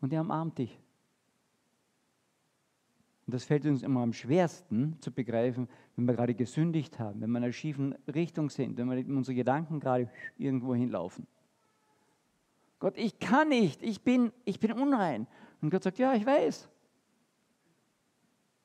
Und 0.00 0.12
er 0.12 0.20
umarmt 0.20 0.58
dich. 0.58 0.78
Und 3.26 3.34
das 3.34 3.44
fällt 3.44 3.66
uns 3.66 3.82
immer 3.82 4.02
am 4.02 4.12
schwersten 4.12 4.96
zu 5.00 5.10
begreifen, 5.10 5.68
wenn 5.96 6.04
wir 6.04 6.14
gerade 6.14 6.34
gesündigt 6.34 7.00
haben, 7.00 7.20
wenn 7.20 7.30
wir 7.30 7.38
in 7.38 7.44
einer 7.44 7.52
schiefen 7.52 7.94
Richtung 8.06 8.50
sind, 8.50 8.76
wenn 8.76 8.88
wir 8.88 9.16
unsere 9.16 9.34
Gedanken 9.34 9.80
gerade 9.80 10.08
irgendwo 10.38 10.74
hinlaufen. 10.76 11.26
Gott, 12.78 12.96
ich 12.96 13.18
kann 13.18 13.48
nicht, 13.48 13.82
ich 13.82 14.02
bin, 14.02 14.32
ich 14.44 14.60
bin 14.60 14.72
unrein. 14.72 15.26
Und 15.60 15.70
Gott 15.70 15.82
sagt, 15.82 15.98
ja, 15.98 16.14
ich 16.14 16.24
weiß. 16.24 16.68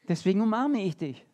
Deswegen 0.08 0.42
umarme 0.42 0.84
ich 0.84 0.96
dich. 0.96 1.26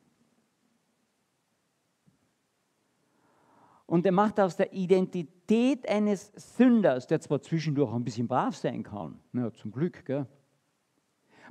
Und 3.87 4.05
er 4.05 4.11
macht 4.11 4.39
aus 4.39 4.55
der 4.55 4.71
Identität 4.71 5.87
eines 5.89 6.31
Sünders, 6.35 7.07
der 7.07 7.19
zwar 7.19 7.41
zwischendurch 7.41 7.93
ein 7.93 8.03
bisschen 8.03 8.27
brav 8.27 8.55
sein 8.55 8.83
kann, 8.83 9.19
ja, 9.33 9.51
zum 9.53 9.71
Glück, 9.71 10.05
gell, 10.05 10.27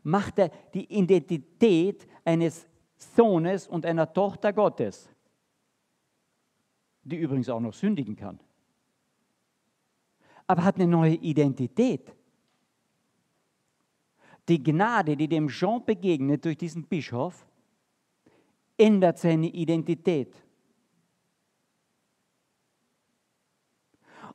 macht 0.06 0.38
er 0.38 0.50
die 0.72 0.84
Identität 0.84 2.06
eines 2.24 2.68
Sohnes 2.96 3.66
und 3.66 3.84
einer 3.84 4.12
Tochter 4.12 4.52
Gottes, 4.52 5.10
die 7.02 7.16
übrigens 7.16 7.48
auch 7.48 7.58
noch 7.58 7.74
sündigen 7.74 8.14
kann. 8.14 8.38
Aber 10.46 10.62
hat 10.62 10.76
eine 10.76 10.86
neue 10.86 11.14
Identität. 11.14 12.14
Die 14.48 14.62
Gnade, 14.62 15.16
die 15.16 15.26
dem 15.26 15.48
Jean 15.48 15.84
begegnet 15.84 16.44
durch 16.44 16.56
diesen 16.56 16.84
Bischof, 16.84 17.44
ändert 18.78 19.18
seine 19.18 19.48
Identität. 19.48 20.40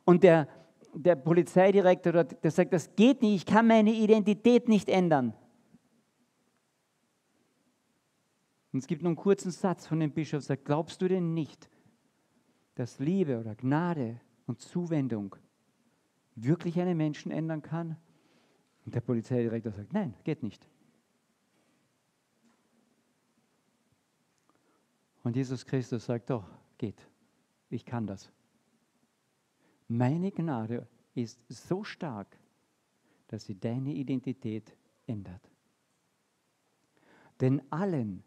Und 0.04 0.24
der, 0.24 0.50
der 0.94 1.16
Polizeidirektor, 1.16 2.26
der 2.26 2.52
sagt, 2.52 2.74
das 2.74 2.94
geht 2.94 3.22
nicht, 3.22 3.36
ich 3.36 3.46
kann 3.46 3.68
meine 3.68 3.94
Identität 3.94 4.68
nicht 4.68 4.90
ändern. 4.90 5.34
Und 8.72 8.80
es 8.80 8.88
gibt 8.88 9.02
nur 9.02 9.10
einen 9.10 9.18
kurzen 9.18 9.52
Satz 9.52 9.86
von 9.86 10.00
dem 10.00 10.12
Bischof, 10.12 10.44
sagt, 10.44 10.66
glaubst 10.66 11.02
du 11.02 11.08
denn 11.08 11.34
nicht, 11.34 11.70
dass 12.76 13.00
Liebe 13.00 13.40
oder 13.40 13.56
Gnade 13.56 14.20
und 14.48 14.62
Zuwendung 14.62 15.36
wirklich 16.36 16.80
einen 16.80 16.98
Menschen 16.98 17.32
ändern 17.32 17.62
kann? 17.62 17.98
Und 18.86 18.96
der 18.96 19.02
Polizeidirektor 19.02 19.72
sagt, 19.74 19.94
nein, 19.94 20.14
geht 20.24 20.42
nicht. 20.42 20.68
Und 25.24 25.36
Jesus 25.36 25.66
Christus 25.66 26.06
sagt, 26.06 26.30
doch, 26.30 26.48
geht. 26.78 27.08
Ich 27.70 27.86
kann 27.86 28.08
das. 28.08 28.32
Meine 29.88 30.32
Gnade 30.32 30.88
ist 31.14 31.46
so 31.50 31.84
stark, 31.84 32.38
dass 33.28 33.46
sie 33.46 33.60
deine 33.60 33.94
Identität 33.94 34.76
ändert. 35.06 35.52
Denn 37.40 37.62
allen, 37.72 38.24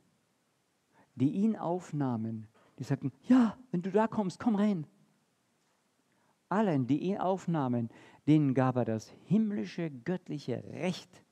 die 1.15 1.31
ihn 1.31 1.57
aufnahmen, 1.57 2.49
die 2.79 2.85
sagten, 2.85 3.13
ja, 3.29 3.57
wenn 3.71 3.83
du 3.83 3.91
da 3.91 4.07
kommst, 4.07 4.39
komm 4.41 4.57
rein. 4.57 4.87
Allen, 6.49 6.87
die 6.87 6.99
ihn 6.99 7.19
aufnahmen, 7.19 7.91
denen 8.27 8.55
gab 8.55 8.77
er 8.77 8.85
das 8.85 9.11
himmlische, 9.27 9.91
göttliche 9.91 10.63
Recht, 10.73 11.25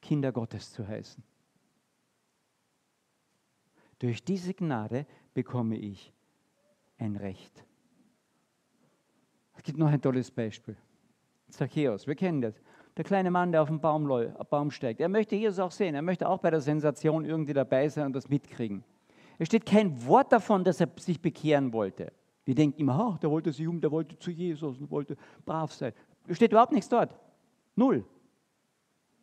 Kinder 0.00 0.32
Gottes 0.32 0.72
zu 0.72 0.86
heißen. 0.86 1.22
Durch 3.98 4.22
diese 4.22 4.52
Gnade 4.52 5.06
bekomme 5.32 5.76
ich 5.76 6.12
ein 6.98 7.16
Recht. 7.16 7.64
Es 9.56 9.62
gibt 9.62 9.78
noch 9.78 9.88
ein 9.88 10.02
tolles 10.02 10.30
Beispiel. 10.30 10.76
Zachäus, 11.48 12.06
wir 12.06 12.14
kennen 12.14 12.42
das. 12.42 12.60
Der 12.96 13.04
kleine 13.04 13.30
Mann, 13.30 13.50
der 13.50 13.62
auf 13.62 13.68
dem 13.68 13.80
Baum, 13.80 14.08
Baum 14.50 14.70
steigt. 14.70 15.00
Er 15.00 15.08
möchte 15.08 15.34
Jesus 15.34 15.58
auch 15.58 15.72
sehen. 15.72 15.94
Er 15.94 16.02
möchte 16.02 16.28
auch 16.28 16.38
bei 16.38 16.50
der 16.50 16.60
Sensation 16.60 17.24
irgendwie 17.24 17.52
dabei 17.52 17.88
sein 17.88 18.06
und 18.06 18.12
das 18.12 18.28
mitkriegen. 18.28 18.84
Es 19.38 19.48
steht 19.48 19.66
kein 19.66 20.06
Wort 20.06 20.32
davon, 20.32 20.62
dass 20.62 20.80
er 20.80 20.88
sich 20.96 21.20
bekehren 21.20 21.72
wollte. 21.72 22.12
Wir 22.44 22.54
denken 22.54 22.80
immer, 22.80 23.12
ach, 23.14 23.18
der 23.18 23.30
wollte 23.30 23.52
sich 23.52 23.66
um, 23.66 23.80
der 23.80 23.90
wollte 23.90 24.18
zu 24.18 24.30
Jesus 24.30 24.78
und 24.78 24.90
wollte 24.90 25.16
brav 25.44 25.72
sein. 25.72 25.92
Es 26.28 26.36
steht 26.36 26.52
überhaupt 26.52 26.72
nichts 26.72 26.88
dort. 26.88 27.16
Null. 27.74 28.04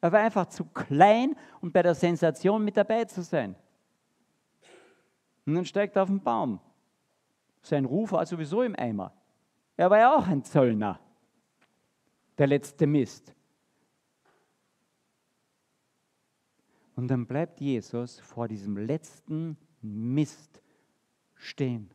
Er 0.01 0.11
war 0.11 0.19
einfach 0.19 0.47
zu 0.47 0.65
klein, 0.65 1.35
um 1.61 1.71
bei 1.71 1.83
der 1.83 1.95
Sensation 1.95 2.63
mit 2.63 2.75
dabei 2.75 3.05
zu 3.05 3.21
sein. 3.21 3.55
Und 5.45 5.55
dann 5.55 5.65
steigt 5.65 5.95
er 5.95 6.03
auf 6.03 6.09
den 6.09 6.21
Baum. 6.21 6.59
Sein 7.61 7.85
Ruf 7.85 8.11
war 8.11 8.25
sowieso 8.25 8.63
im 8.63 8.75
Eimer. 8.75 9.13
Er 9.77 9.89
war 9.89 9.99
ja 9.99 10.15
auch 10.15 10.27
ein 10.27 10.43
Zöllner. 10.43 10.99
Der 12.37 12.47
letzte 12.47 12.87
Mist. 12.87 13.33
Und 16.95 17.07
dann 17.07 17.25
bleibt 17.25 17.59
Jesus 17.61 18.19
vor 18.19 18.47
diesem 18.47 18.77
letzten 18.77 19.57
Mist 19.81 20.61
stehen. 21.35 21.89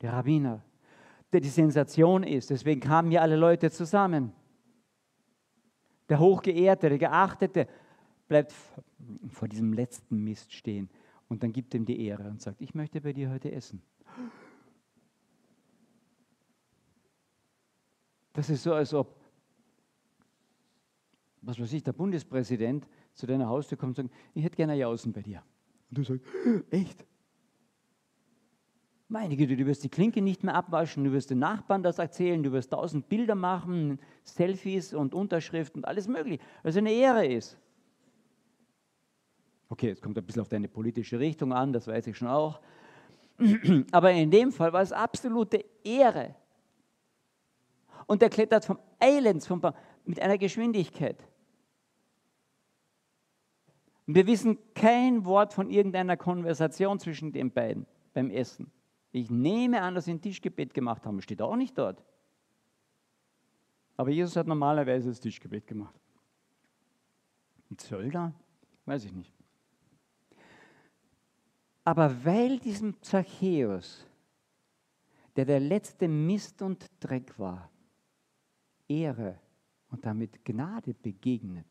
Der 0.00 0.12
Rabbiner, 0.12 0.62
der 1.32 1.40
die 1.40 1.48
Sensation 1.48 2.22
ist. 2.22 2.50
Deswegen 2.50 2.80
kamen 2.80 3.10
ja 3.10 3.20
alle 3.20 3.36
Leute 3.36 3.70
zusammen. 3.70 4.32
Der 6.08 6.18
Hochgeehrte, 6.18 6.88
der 6.88 6.98
Geachtete 6.98 7.68
bleibt 8.28 8.54
vor 9.28 9.48
diesem 9.48 9.72
letzten 9.72 10.22
Mist 10.22 10.52
stehen. 10.52 10.88
Und 11.28 11.42
dann 11.42 11.52
gibt 11.52 11.74
ihm 11.74 11.84
die 11.84 12.00
Ehre 12.06 12.28
und 12.28 12.40
sagt, 12.40 12.60
ich 12.60 12.74
möchte 12.74 13.00
bei 13.00 13.12
dir 13.12 13.30
heute 13.30 13.52
essen. 13.52 13.82
Das 18.32 18.48
ist 18.50 18.62
so, 18.62 18.72
als 18.72 18.94
ob, 18.94 19.17
was 21.42 21.58
weiß 21.58 21.72
ich, 21.72 21.82
der 21.82 21.92
Bundespräsident 21.92 22.88
zu 23.14 23.26
deiner 23.26 23.48
Haustür 23.48 23.78
kommt 23.78 23.98
und 23.98 24.06
sagt, 24.06 24.20
ich 24.34 24.44
hätte 24.44 24.56
gerne 24.56 24.74
Jausen 24.74 25.12
bei 25.12 25.22
dir. 25.22 25.42
Und 25.90 25.98
du 25.98 26.04
sagst, 26.04 26.24
echt? 26.70 27.04
Meine 29.08 29.36
Güte, 29.36 29.56
du 29.56 29.64
wirst 29.64 29.84
die 29.84 29.88
Klinke 29.88 30.20
nicht 30.20 30.44
mehr 30.44 30.54
abwaschen, 30.54 31.04
du 31.04 31.12
wirst 31.12 31.30
den 31.30 31.38
Nachbarn 31.38 31.82
das 31.82 31.98
erzählen, 31.98 32.42
du 32.42 32.52
wirst 32.52 32.72
tausend 32.72 33.08
Bilder 33.08 33.34
machen, 33.34 33.98
Selfies 34.22 34.92
und 34.92 35.14
Unterschriften 35.14 35.80
und 35.80 35.84
alles 35.86 36.06
mögliche, 36.08 36.42
weil 36.62 36.70
es 36.70 36.76
eine 36.76 36.92
Ehre 36.92 37.26
ist. 37.26 37.56
Okay, 39.70 39.90
es 39.90 40.00
kommt 40.00 40.18
ein 40.18 40.24
bisschen 40.24 40.42
auf 40.42 40.48
deine 40.48 40.68
politische 40.68 41.18
Richtung 41.18 41.52
an, 41.52 41.72
das 41.72 41.86
weiß 41.86 42.06
ich 42.06 42.16
schon 42.16 42.28
auch. 42.28 42.60
Aber 43.92 44.10
in 44.12 44.30
dem 44.30 44.52
Fall 44.52 44.72
war 44.72 44.82
es 44.82 44.92
absolute 44.92 45.64
Ehre 45.84 46.34
und 48.06 48.22
er 48.22 48.30
klettert 48.30 48.64
vom 48.64 48.78
Eilends 48.98 49.46
vom 49.46 49.60
Baum 49.60 49.74
mit 50.08 50.20
einer 50.20 50.38
Geschwindigkeit. 50.38 51.22
Und 54.06 54.14
wir 54.14 54.26
wissen 54.26 54.58
kein 54.74 55.26
Wort 55.26 55.52
von 55.52 55.68
irgendeiner 55.68 56.16
Konversation 56.16 56.98
zwischen 56.98 57.30
den 57.30 57.52
beiden 57.52 57.86
beim 58.14 58.30
Essen. 58.30 58.72
Ich 59.12 59.30
nehme 59.30 59.82
an, 59.82 59.94
dass 59.94 60.06
sie 60.06 60.12
ein 60.12 60.22
Tischgebet 60.22 60.72
gemacht 60.72 61.04
haben. 61.04 61.20
Steht 61.20 61.42
auch 61.42 61.56
nicht 61.56 61.76
dort. 61.76 62.02
Aber 63.98 64.10
Jesus 64.10 64.34
hat 64.36 64.46
normalerweise 64.46 65.10
das 65.10 65.20
Tischgebet 65.20 65.66
gemacht. 65.66 66.00
Ein 67.70 67.76
Zöllner? 67.76 68.32
Weiß 68.86 69.04
ich 69.04 69.12
nicht. 69.12 69.34
Aber 71.84 72.24
weil 72.24 72.58
diesem 72.60 73.00
Zachäus, 73.02 74.06
der 75.36 75.44
der 75.44 75.60
letzte 75.60 76.08
Mist 76.08 76.62
und 76.62 76.86
Dreck 77.00 77.38
war, 77.38 77.70
Ehre 78.88 79.38
und 79.90 80.04
damit 80.04 80.44
Gnade 80.44 80.94
begegnet, 80.94 81.66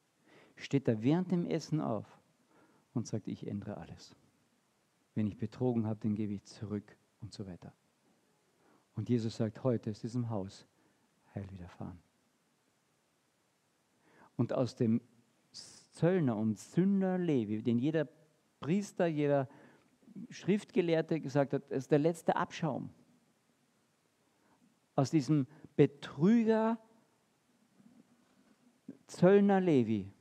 steht 0.56 0.88
er 0.88 1.02
während 1.02 1.32
dem 1.32 1.46
Essen 1.46 1.82
auf 1.82 2.06
und 2.94 3.08
sagt, 3.08 3.28
ich 3.28 3.48
ändere 3.48 3.78
alles. 3.78 4.16
Wenn 5.14 5.28
ich 5.28 5.38
betrogen 5.38 5.86
habe, 5.86 6.00
dann 6.02 6.16
gebe 6.16 6.34
ich 6.34 6.44
zurück 6.44 6.98
und 7.22 7.34
so 7.34 7.46
weiter. 7.48 7.74
Und 8.96 9.10
Jesus 9.10 9.38
sagt, 9.38 9.64
heute 9.64 9.92
ist 9.92 10.04
diesem 10.04 10.30
Haus 10.30 10.66
Heil 11.36 11.50
widerfahren. 11.52 12.00
Und 14.36 14.54
aus 14.54 14.76
dem 14.76 15.02
Zöllner 15.52 16.36
und 16.36 16.60
Sünder 16.60 17.18
Levi, 17.18 17.62
den 17.62 17.80
jeder 17.80 18.08
Priester, 18.60 19.08
jeder 19.08 19.48
Schriftgelehrte 20.30 21.20
gesagt 21.20 21.54
hat, 21.54 21.70
ist 21.70 21.92
der 21.92 22.00
letzte 22.00 22.36
Abschaum. 22.36 22.90
Aus 24.96 25.12
diesem 25.12 25.48
Betrüger 25.76 26.80
Zöllner 29.08 29.62
Levi. 29.62 30.12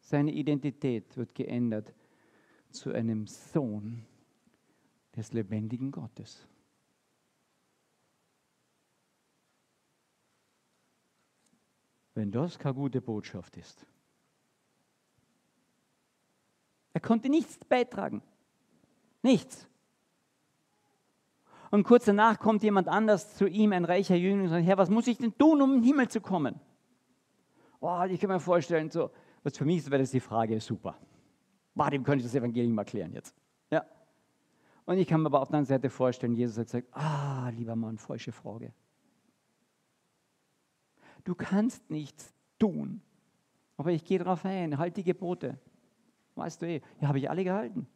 Seine 0.00 0.32
Identität 0.32 1.16
wird 1.16 1.34
geändert 1.34 1.94
zu 2.70 2.92
einem 2.92 3.26
Sohn 3.26 4.06
des 5.14 5.32
lebendigen 5.32 5.90
Gottes. 5.90 6.46
Wenn 12.14 12.32
das 12.32 12.58
keine 12.58 12.74
gute 12.74 13.00
Botschaft 13.00 13.56
ist. 13.56 13.86
Er 16.94 17.00
konnte 17.00 17.28
nichts 17.28 17.64
beitragen. 17.64 18.22
Nichts. 19.22 19.68
Und 21.70 21.84
kurz 21.84 22.06
danach 22.06 22.38
kommt 22.40 22.62
jemand 22.62 22.88
anders 22.88 23.36
zu 23.36 23.46
ihm, 23.46 23.72
ein 23.72 23.84
reicher 23.84 24.16
Jüngling, 24.16 24.46
und 24.46 24.48
sagt, 24.48 24.64
Herr, 24.64 24.78
was 24.78 24.90
muss 24.90 25.06
ich 25.06 25.18
denn 25.18 25.36
tun, 25.36 25.60
um 25.60 25.74
in 25.74 25.82
den 25.82 25.84
Himmel 25.84 26.08
zu 26.08 26.20
kommen? 26.20 26.58
Oh, 27.80 28.02
ich 28.08 28.20
kann 28.20 28.30
mir 28.30 28.40
vorstellen, 28.40 28.90
so 28.90 29.10
was 29.42 29.56
für 29.56 29.64
mich 29.64 29.84
wäre 29.86 30.02
das 30.02 30.10
die 30.10 30.20
Frage, 30.20 30.60
super. 30.60 30.96
Boah, 31.74 31.90
dem 31.90 32.02
könnte 32.02 32.18
ich 32.18 32.24
das 32.24 32.34
Evangelium 32.34 32.76
erklären 32.76 33.12
jetzt. 33.12 33.34
Ja. 33.70 33.84
Und 34.84 34.98
ich 34.98 35.06
kann 35.06 35.22
mir 35.22 35.26
aber 35.26 35.40
auf 35.40 35.48
der 35.48 35.58
anderen 35.58 35.76
Seite 35.76 35.90
vorstellen, 35.90 36.34
Jesus 36.34 36.58
hat 36.58 36.66
gesagt, 36.66 36.88
ah, 36.92 37.48
lieber 37.50 37.76
Mann, 37.76 37.98
falsche 37.98 38.32
Frage. 38.32 38.72
Du 41.24 41.34
kannst 41.34 41.88
nichts 41.90 42.34
tun, 42.58 43.02
aber 43.76 43.92
ich 43.92 44.04
gehe 44.04 44.18
darauf 44.18 44.44
ein, 44.44 44.78
halt 44.78 44.96
die 44.96 45.04
Gebote. 45.04 45.58
Weißt 46.34 46.62
du 46.62 46.66
eh, 46.66 46.82
ja, 47.00 47.08
habe 47.08 47.18
ich 47.18 47.30
alle 47.30 47.44
gehalten. 47.44 47.86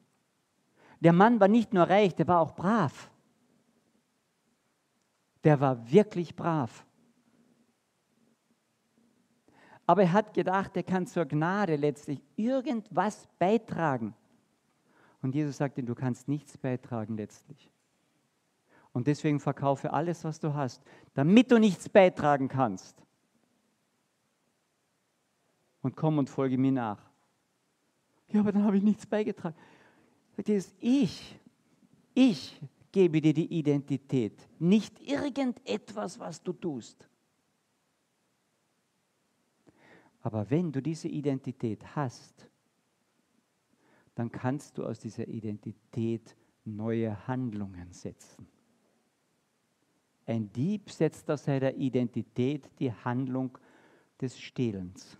Der 1.01 1.13
Mann 1.13 1.41
war 1.41 1.49
nicht 1.49 1.73
nur 1.73 1.85
reich, 1.85 2.15
der 2.15 2.29
war 2.29 2.41
auch 2.41 2.55
brav. 2.55 3.11
Der 5.43 5.61
war 5.61 5.91
wirklich 5.91 6.37
brav. 6.37 6.87
Aber 9.87 10.03
er 10.03 10.13
hat 10.13 10.35
gedacht, 10.35 10.77
er 10.77 10.83
kann 10.83 11.07
zur 11.07 11.25
Gnade 11.25 11.77
letztlich 11.77 12.21
irgendwas 12.37 13.29
beitragen. 13.39 14.15
Und 15.23 15.35
Jesus 15.35 15.57
sagte, 15.57 15.83
du 15.83 15.95
kannst 15.95 16.29
nichts 16.29 16.57
beitragen 16.57 17.17
letztlich. 17.17 17.71
Und 18.93 19.07
deswegen 19.07 19.41
verkaufe 19.41 19.93
alles, 19.93 20.25
was 20.25 20.39
du 20.39 20.55
hast, 20.55 20.83
damit 21.15 21.51
du 21.51 21.59
nichts 21.59 21.89
beitragen 21.89 22.49
kannst. 22.49 23.03
Und 25.81 25.97
komm 25.97 26.19
und 26.19 26.29
folge 26.29 26.59
mir 26.59 26.73
nach. 26.73 27.01
Ja, 28.29 28.41
aber 28.41 28.53
dann 28.53 28.65
habe 28.65 28.77
ich 28.77 28.83
nichts 28.83 29.07
beigetragen. 29.07 29.57
Ich. 30.81 31.39
Ich 32.15 32.61
gebe 32.93 33.21
dir 33.21 33.33
die 33.33 33.47
Identität, 33.47 34.47
nicht 34.59 35.01
irgendetwas, 35.01 36.19
was 36.19 36.43
du 36.43 36.53
tust. 36.53 37.09
Aber 40.23 40.49
wenn 40.51 40.73
du 40.73 40.81
diese 40.81 41.09
Identität 41.09 41.97
hast, 41.97 42.49
dann 44.15 44.31
kannst 44.31 44.79
du 44.79 44.85
aus 44.85 45.01
dieser 45.01 45.27
Identität 45.27 46.37
neue 46.65 47.27
Handlungen 47.27 47.93
setzen. 47.93 48.47
Ein 50.27 50.53
Dieb 50.53 50.91
setzt 50.91 51.29
aus 51.31 51.45
seiner 51.45 51.75
Identität 51.75 52.71
die 52.79 52.93
Handlung 52.93 53.59
des 54.21 54.39
Stehlens. 54.39 55.19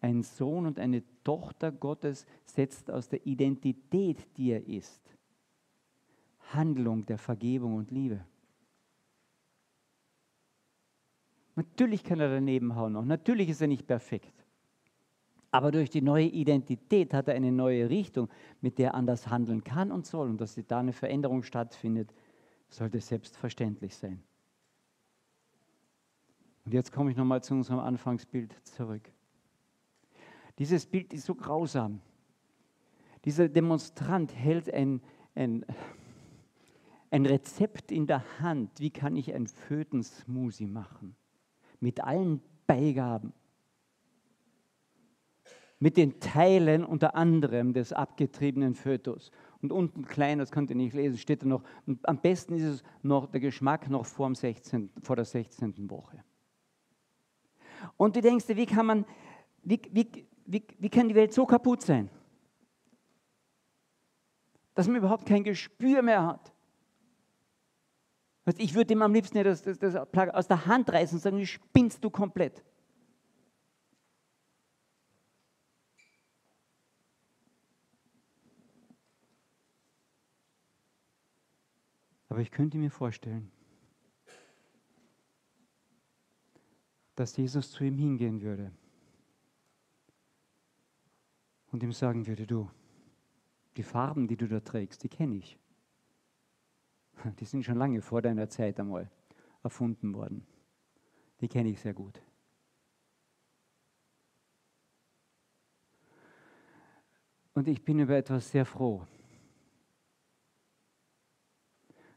Ein 0.00 0.22
Sohn 0.22 0.66
und 0.66 0.78
eine 0.78 1.02
Tochter 1.24 1.72
Gottes 1.72 2.26
setzt 2.44 2.90
aus 2.90 3.08
der 3.08 3.26
Identität, 3.26 4.36
die 4.36 4.50
er 4.50 4.64
ist, 4.66 5.02
Handlung 6.52 7.04
der 7.06 7.18
Vergebung 7.18 7.74
und 7.74 7.90
Liebe. 7.90 8.24
Natürlich 11.56 12.02
kann 12.02 12.20
er 12.20 12.28
daneben 12.28 12.74
hauen 12.74 12.92
noch, 12.92 13.04
natürlich 13.04 13.48
ist 13.48 13.60
er 13.60 13.68
nicht 13.68 13.86
perfekt. 13.86 14.44
Aber 15.54 15.70
durch 15.70 15.88
die 15.88 16.02
neue 16.02 16.26
Identität 16.26 17.14
hat 17.14 17.28
er 17.28 17.34
eine 17.34 17.52
neue 17.52 17.88
Richtung, 17.88 18.28
mit 18.60 18.76
der 18.78 18.88
er 18.88 18.94
anders 18.94 19.28
handeln 19.28 19.62
kann 19.62 19.92
und 19.92 20.04
soll. 20.04 20.28
Und 20.28 20.40
dass 20.40 20.58
da 20.66 20.80
eine 20.80 20.92
Veränderung 20.92 21.44
stattfindet, 21.44 22.12
sollte 22.68 23.00
selbstverständlich 23.00 23.94
sein. 23.94 24.20
Und 26.64 26.74
jetzt 26.74 26.90
komme 26.90 27.12
ich 27.12 27.16
nochmal 27.16 27.40
zu 27.42 27.54
unserem 27.54 27.78
Anfangsbild 27.78 28.52
zurück. 28.66 29.12
Dieses 30.58 30.86
Bild 30.86 31.12
ist 31.12 31.26
so 31.26 31.36
grausam. 31.36 32.00
Dieser 33.24 33.48
Demonstrant 33.48 34.34
hält 34.34 34.72
ein, 34.74 35.00
ein, 35.36 35.64
ein 37.12 37.26
Rezept 37.26 37.92
in 37.92 38.08
der 38.08 38.40
Hand. 38.40 38.80
Wie 38.80 38.90
kann 38.90 39.14
ich 39.14 39.32
ein 39.32 39.46
Fötensmoothie 39.46 40.66
machen? 40.66 41.14
Mit 41.84 42.02
allen 42.02 42.40
Beigaben. 42.66 43.34
Mit 45.78 45.98
den 45.98 46.18
Teilen 46.18 46.82
unter 46.82 47.14
anderem 47.14 47.74
des 47.74 47.92
abgetriebenen 47.92 48.74
Fötus. 48.74 49.30
Und 49.60 49.70
unten 49.70 50.06
klein, 50.06 50.38
das 50.38 50.50
könnt 50.50 50.70
ihr 50.70 50.76
nicht 50.76 50.94
lesen, 50.94 51.18
steht 51.18 51.42
da 51.42 51.46
noch, 51.46 51.62
am 52.04 52.22
besten 52.22 52.54
ist 52.54 52.62
es 52.62 52.82
noch 53.02 53.26
der 53.26 53.40
Geschmack 53.40 53.90
noch 53.90 54.06
vor, 54.06 54.28
dem 54.28 54.34
16., 54.34 54.90
vor 55.02 55.16
der 55.16 55.26
16. 55.26 55.90
Woche. 55.90 56.24
Und 57.98 58.16
du 58.16 58.22
denkst 58.22 58.46
dir, 58.46 58.56
wie 58.56 58.64
kann 58.64 58.86
man, 58.86 59.04
wie, 59.62 59.82
wie, 59.90 60.10
wie, 60.46 60.66
wie 60.78 60.88
kann 60.88 61.06
die 61.08 61.14
Welt 61.14 61.34
so 61.34 61.44
kaputt 61.44 61.82
sein? 61.82 62.08
Dass 64.74 64.86
man 64.86 64.96
überhaupt 64.96 65.26
kein 65.26 65.44
Gespür 65.44 66.00
mehr 66.00 66.26
hat. 66.26 66.53
Ich 68.58 68.74
würde 68.74 68.92
ihm 68.92 69.02
am 69.02 69.14
liebsten 69.14 69.42
das, 69.42 69.62
das, 69.62 69.78
das 69.78 69.94
aus 69.94 70.48
der 70.48 70.66
Hand 70.66 70.90
reißen 70.90 71.16
und 71.16 71.22
sagen, 71.22 71.46
spinnst 71.46 72.04
du 72.04 72.10
komplett? 72.10 72.62
Aber 82.28 82.40
ich 82.40 82.50
könnte 82.50 82.76
mir 82.78 82.90
vorstellen, 82.90 83.50
dass 87.14 87.36
Jesus 87.36 87.70
zu 87.70 87.84
ihm 87.84 87.96
hingehen 87.96 88.42
würde 88.42 88.72
und 91.70 91.82
ihm 91.82 91.92
sagen 91.92 92.26
würde, 92.26 92.46
du, 92.46 92.68
die 93.76 93.84
Farben, 93.84 94.26
die 94.26 94.36
du 94.36 94.48
da 94.48 94.60
trägst, 94.60 95.02
die 95.04 95.08
kenne 95.08 95.36
ich. 95.36 95.56
Die 97.40 97.44
sind 97.44 97.64
schon 97.64 97.76
lange 97.76 98.02
vor 98.02 98.22
deiner 98.22 98.48
Zeit 98.48 98.78
einmal 98.80 99.10
erfunden 99.62 100.14
worden. 100.14 100.46
Die 101.40 101.48
kenne 101.48 101.70
ich 101.70 101.80
sehr 101.80 101.94
gut. 101.94 102.20
Und 107.54 107.68
ich 107.68 107.84
bin 107.84 108.00
über 108.00 108.16
etwas 108.16 108.50
sehr 108.50 108.66
froh. 108.66 109.06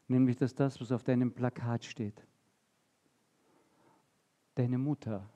Nämlich, 0.08 0.38
dass 0.38 0.56
das, 0.56 0.80
was 0.82 0.92
auf 0.92 1.04
deinem 1.04 1.34
Plakat 1.34 1.86
steht, 1.86 2.26
deine 4.56 4.78
Mutter 4.78 5.30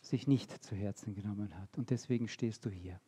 sich 0.00 0.26
nicht 0.26 0.62
zu 0.62 0.74
Herzen 0.74 1.14
genommen 1.14 1.58
hat. 1.58 1.76
Und 1.76 1.90
deswegen 1.90 2.28
stehst 2.28 2.64
du 2.64 2.70
hier. 2.70 3.00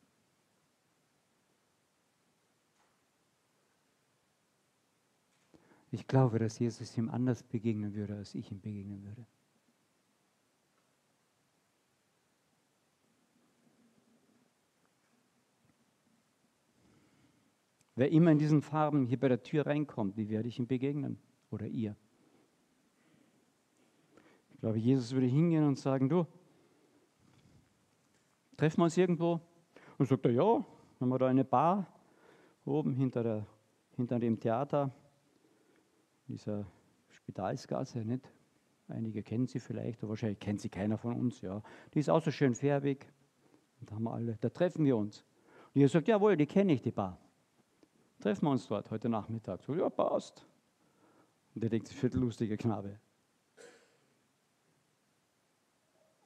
Ich 5.95 6.07
glaube, 6.07 6.39
dass 6.39 6.59
Jesus 6.59 6.97
ihm 6.97 7.11
anders 7.11 7.43
begegnen 7.43 7.95
würde, 7.95 8.17
als 8.17 8.35
ich 8.35 8.51
ihm 8.51 8.63
begegnen 8.63 9.05
würde. 9.05 9.27
Wer 17.95 18.11
immer 18.11 18.33
in 18.33 18.39
diesen 18.39 18.63
Farben 18.63 19.05
hier 19.05 19.21
bei 19.21 19.29
der 19.29 19.43
Tür 19.43 19.67
reinkommt, 19.67 20.17
wie 20.17 20.31
werde 20.31 20.49
ich 20.49 20.59
ihm 20.59 20.67
begegnen? 20.67 21.19
Oder 21.51 21.67
ihr? 21.67 21.95
Ich 24.55 24.61
glaube, 24.61 24.79
Jesus 24.79 25.13
würde 25.13 25.27
hingehen 25.27 25.65
und 25.65 25.79
sagen, 25.79 26.09
du, 26.09 26.27
treffen 28.57 28.79
wir 28.79 28.85
uns 28.85 28.97
irgendwo? 28.97 29.43
Und 29.99 30.09
sagt 30.09 30.25
er, 30.25 30.33
ja, 30.33 30.65
haben 31.01 31.09
wir 31.11 31.19
da 31.19 31.27
eine 31.27 31.45
Bar 31.45 31.87
oben 32.65 32.95
hinter, 32.95 33.23
der, 33.23 33.47
hinter 33.95 34.19
dem 34.19 34.41
Theater, 34.41 34.91
dieser 36.33 36.67
Spitalsgasse, 37.11 38.05
nicht? 38.05 38.29
Einige 38.89 39.23
kennen 39.23 39.47
sie 39.47 39.61
vielleicht, 39.61 40.03
aber 40.03 40.11
wahrscheinlich 40.11 40.41
kennt 40.41 40.61
sie 40.61 40.69
keiner 40.69 40.99
von 40.99 41.15
uns, 41.15 41.41
ja. 41.41 41.63
Die 41.95 42.01
ist 42.01 42.11
auch 42.11 42.23
so 42.23 42.31
schön 42.31 42.55
färbig. 42.55 43.07
Und 43.81 43.91
da 43.91 43.95
haben 43.95 44.05
wir 44.05 44.13
alle, 44.13 44.37
da 44.41 44.49
treffen 44.49 44.85
wir 44.85 44.97
uns. 44.97 45.25
Und 45.75 45.81
ihr 45.81 45.89
sagt, 45.89 46.09
jawohl, 46.09 46.37
die 46.37 46.47
kenne 46.47 46.73
ich, 46.73 46.83
die 46.83 46.91
Bar. 46.91 47.19
Treffen 48.21 48.47
wir 48.47 48.51
uns 48.51 48.67
dort 48.67 48.91
heute 48.91 49.09
Nachmittag. 49.09 49.63
So, 49.63 49.75
ja, 49.75 49.89
passt. 49.89 50.47
Und 51.55 51.63
der 51.63 51.71
denkt 51.71 51.89
sich, 51.89 51.97
viertellustige 51.97 52.57
Knabe. 52.57 52.99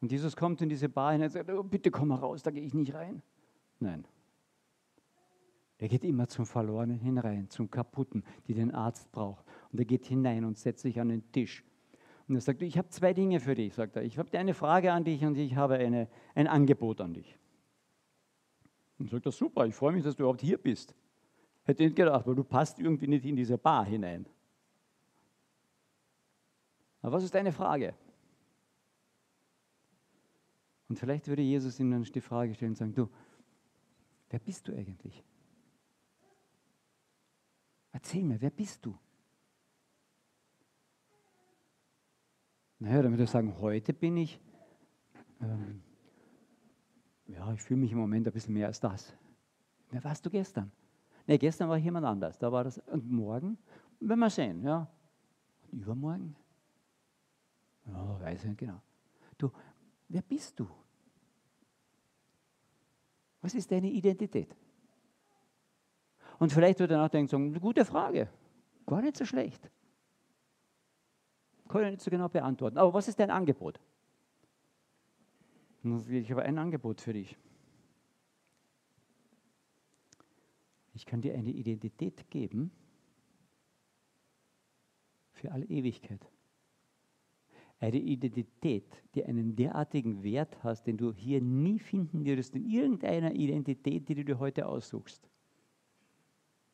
Und 0.00 0.12
Jesus 0.12 0.36
kommt 0.36 0.60
in 0.60 0.68
diese 0.68 0.88
Bar 0.88 1.12
hinein 1.12 1.26
und 1.26 1.32
sagt, 1.32 1.50
oh, 1.50 1.62
bitte 1.62 1.90
komm 1.90 2.08
mal 2.08 2.16
raus, 2.16 2.42
da 2.42 2.50
gehe 2.50 2.62
ich 2.62 2.74
nicht 2.74 2.94
rein. 2.94 3.22
Nein. 3.80 4.06
Er 5.78 5.88
geht 5.88 6.04
immer 6.04 6.26
zum 6.26 6.46
Verlorenen 6.46 6.98
hinein, 6.98 7.50
zum 7.50 7.70
Kaputten, 7.70 8.24
die 8.46 8.54
den 8.54 8.74
Arzt 8.74 9.12
braucht. 9.12 9.44
Und 9.76 9.80
er 9.80 9.84
geht 9.84 10.06
hinein 10.06 10.46
und 10.46 10.56
setzt 10.56 10.80
sich 10.80 10.98
an 10.98 11.10
den 11.10 11.30
Tisch. 11.32 11.62
Und 12.26 12.34
er 12.34 12.40
sagt, 12.40 12.62
ich 12.62 12.78
habe 12.78 12.88
zwei 12.88 13.12
Dinge 13.12 13.40
für 13.40 13.54
dich, 13.54 13.74
sagt 13.74 13.94
er. 13.94 14.04
Ich 14.04 14.16
habe 14.16 14.38
eine 14.38 14.54
Frage 14.54 14.90
an 14.90 15.04
dich 15.04 15.22
und 15.22 15.36
ich 15.36 15.54
habe 15.54 15.74
eine, 15.74 16.08
ein 16.34 16.46
Angebot 16.46 17.02
an 17.02 17.12
dich. 17.12 17.38
Und 18.98 19.10
sagt 19.10 19.26
er, 19.26 19.32
super, 19.32 19.66
ich 19.66 19.74
freue 19.74 19.92
mich, 19.92 20.02
dass 20.02 20.16
du 20.16 20.22
überhaupt 20.22 20.40
hier 20.40 20.56
bist. 20.56 20.94
Hätte 21.64 21.82
nicht 21.82 21.94
gedacht, 21.94 22.26
weil 22.26 22.34
du 22.34 22.42
passt 22.42 22.78
irgendwie 22.78 23.06
nicht 23.06 23.26
in 23.26 23.36
diese 23.36 23.58
Bar 23.58 23.84
hinein. 23.84 24.24
Aber 27.02 27.12
was 27.12 27.24
ist 27.24 27.34
deine 27.34 27.52
Frage? 27.52 27.92
Und 30.88 30.98
vielleicht 30.98 31.28
würde 31.28 31.42
Jesus 31.42 31.78
ihm 31.78 31.90
dann 31.90 32.02
die 32.02 32.20
Frage 32.22 32.54
stellen 32.54 32.70
und 32.70 32.76
sagen, 32.76 32.94
du, 32.94 33.10
wer 34.30 34.38
bist 34.38 34.66
du 34.68 34.72
eigentlich? 34.74 35.22
Erzähl 37.92 38.24
mir, 38.24 38.40
wer 38.40 38.48
bist 38.48 38.86
du? 38.86 38.96
Naja, 42.78 43.02
damit 43.02 43.18
wir 43.18 43.26
sagen, 43.26 43.58
heute 43.60 43.92
bin 43.92 44.16
ich, 44.18 44.38
ähm, 45.40 45.82
ja, 47.26 47.52
ich 47.52 47.62
fühle 47.62 47.80
mich 47.80 47.92
im 47.92 47.98
Moment 47.98 48.26
ein 48.26 48.32
bisschen 48.32 48.54
mehr 48.54 48.66
als 48.66 48.80
das. 48.80 49.14
Wer 49.90 50.04
warst 50.04 50.24
du 50.26 50.30
gestern? 50.30 50.70
Ne, 51.26 51.38
gestern 51.38 51.68
war 51.68 51.76
jemand 51.76 52.06
anders. 52.06 52.38
Da 52.38 52.52
war 52.52 52.64
das. 52.64 52.78
Und 52.78 53.10
morgen? 53.10 53.58
Werden 54.00 54.20
wir 54.20 54.30
sehen, 54.30 54.62
ja. 54.62 54.88
Und 55.72 55.80
übermorgen? 55.80 56.36
Ja, 57.86 58.20
weiß 58.20 58.42
ich 58.42 58.48
nicht 58.50 58.58
genau. 58.58 58.80
Du, 59.38 59.50
wer 60.08 60.22
bist 60.22 60.58
du? 60.60 60.68
Was 63.40 63.54
ist 63.54 63.70
deine 63.70 63.88
Identität? 63.88 64.54
Und 66.38 66.52
vielleicht 66.52 66.78
wird 66.78 66.90
er 66.90 66.98
nachdenken, 66.98 67.28
sagen, 67.28 67.46
eine 67.46 67.60
gute 67.60 67.84
Frage. 67.84 68.28
Gar 68.86 69.02
nicht 69.02 69.16
so 69.16 69.24
schlecht. 69.24 69.70
Kann 71.68 71.84
ich 71.84 71.90
nicht 71.90 72.02
so 72.02 72.10
genau 72.10 72.28
beantworten. 72.28 72.78
Aber 72.78 72.94
was 72.94 73.08
ist 73.08 73.18
dein 73.18 73.30
Angebot? 73.30 73.80
Ich 76.08 76.30
habe 76.30 76.42
ein 76.42 76.58
Angebot 76.58 77.00
für 77.00 77.12
dich. 77.12 77.36
Ich 80.94 81.04
kann 81.06 81.20
dir 81.20 81.34
eine 81.34 81.50
Identität 81.50 82.28
geben 82.30 82.70
für 85.32 85.52
alle 85.52 85.66
Ewigkeit. 85.66 86.26
Eine 87.78 87.98
Identität, 87.98 88.86
die 89.14 89.24
einen 89.24 89.54
derartigen 89.54 90.22
Wert 90.22 90.56
hast, 90.64 90.86
den 90.86 90.96
du 90.96 91.12
hier 91.12 91.42
nie 91.42 91.78
finden 91.78 92.24
würdest 92.24 92.56
in 92.56 92.64
irgendeiner 92.64 93.34
Identität, 93.34 94.08
die 94.08 94.14
du 94.14 94.24
dir 94.24 94.38
heute 94.38 94.66
aussuchst. 94.66 95.28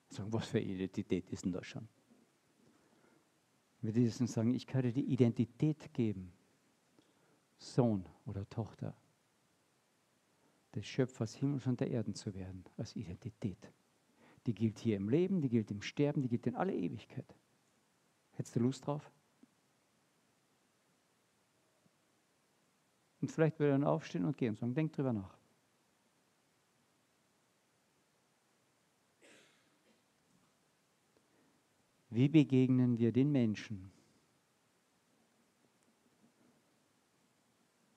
Sagen, 0.09 0.33
was 0.33 0.47
für 0.47 0.59
eine 0.59 0.69
Identität 0.69 1.29
ist 1.31 1.45
denn 1.45 1.53
das 1.53 1.67
schon? 1.67 1.89
Wir 3.83 3.93
müssen 3.93 4.29
sagen, 4.29 4.55
ich 4.55 4.67
dir 4.67 4.93
die 4.93 5.13
Identität 5.13 5.93
geben, 5.93 6.33
Sohn 7.59 8.07
oder 8.27 8.49
Tochter 8.49 8.97
des 10.75 10.87
Schöpfers 10.87 11.35
Himmels 11.35 11.67
und 11.67 11.81
der 11.81 11.91
Erden 11.91 12.15
zu 12.15 12.33
werden, 12.33 12.65
als 12.77 12.95
Identität. 12.95 13.73
Die 14.47 14.55
gilt 14.55 14.79
hier 14.79 14.97
im 14.97 15.09
Leben, 15.09 15.41
die 15.41 15.49
gilt 15.49 15.71
im 15.73 15.83
Sterben, 15.83 16.23
die 16.23 16.29
gilt 16.29 16.47
in 16.47 16.55
alle 16.55 16.75
Ewigkeit. 16.75 17.35
Hättest 18.33 18.57
du 18.57 18.61
Lust 18.61 18.87
drauf? 18.87 19.11
Und 23.21 23.31
vielleicht 23.31 23.59
würde 23.59 23.73
er 23.73 23.79
dann 23.79 23.87
aufstehen 23.87 24.25
und 24.25 24.37
gehen 24.37 24.51
und 24.51 24.59
sagen, 24.59 24.75
denk 24.75 24.93
drüber 24.93 25.13
nach. 25.13 25.42
Wie 32.15 32.29
begegnen 32.29 32.99
wir 32.99 33.11
den 33.11 33.33
Menschen, 33.33 33.91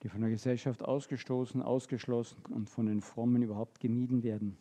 die 0.02 0.08
von 0.08 0.22
der 0.22 0.30
Gesellschaft 0.30 0.82
ausgestoßen, 0.82 1.60
ausgeschlossen 1.60 2.42
und 2.46 2.70
von 2.70 2.86
den 2.86 3.02
Frommen 3.02 3.42
überhaupt 3.42 3.78
gemieden 3.78 4.22
werden? 4.22 4.56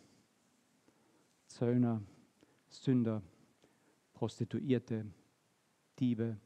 Zöllner, 1.48 2.04
Sünder, 2.68 3.22
Prostituierte, 4.14 5.06
Diebe, 6.00 6.38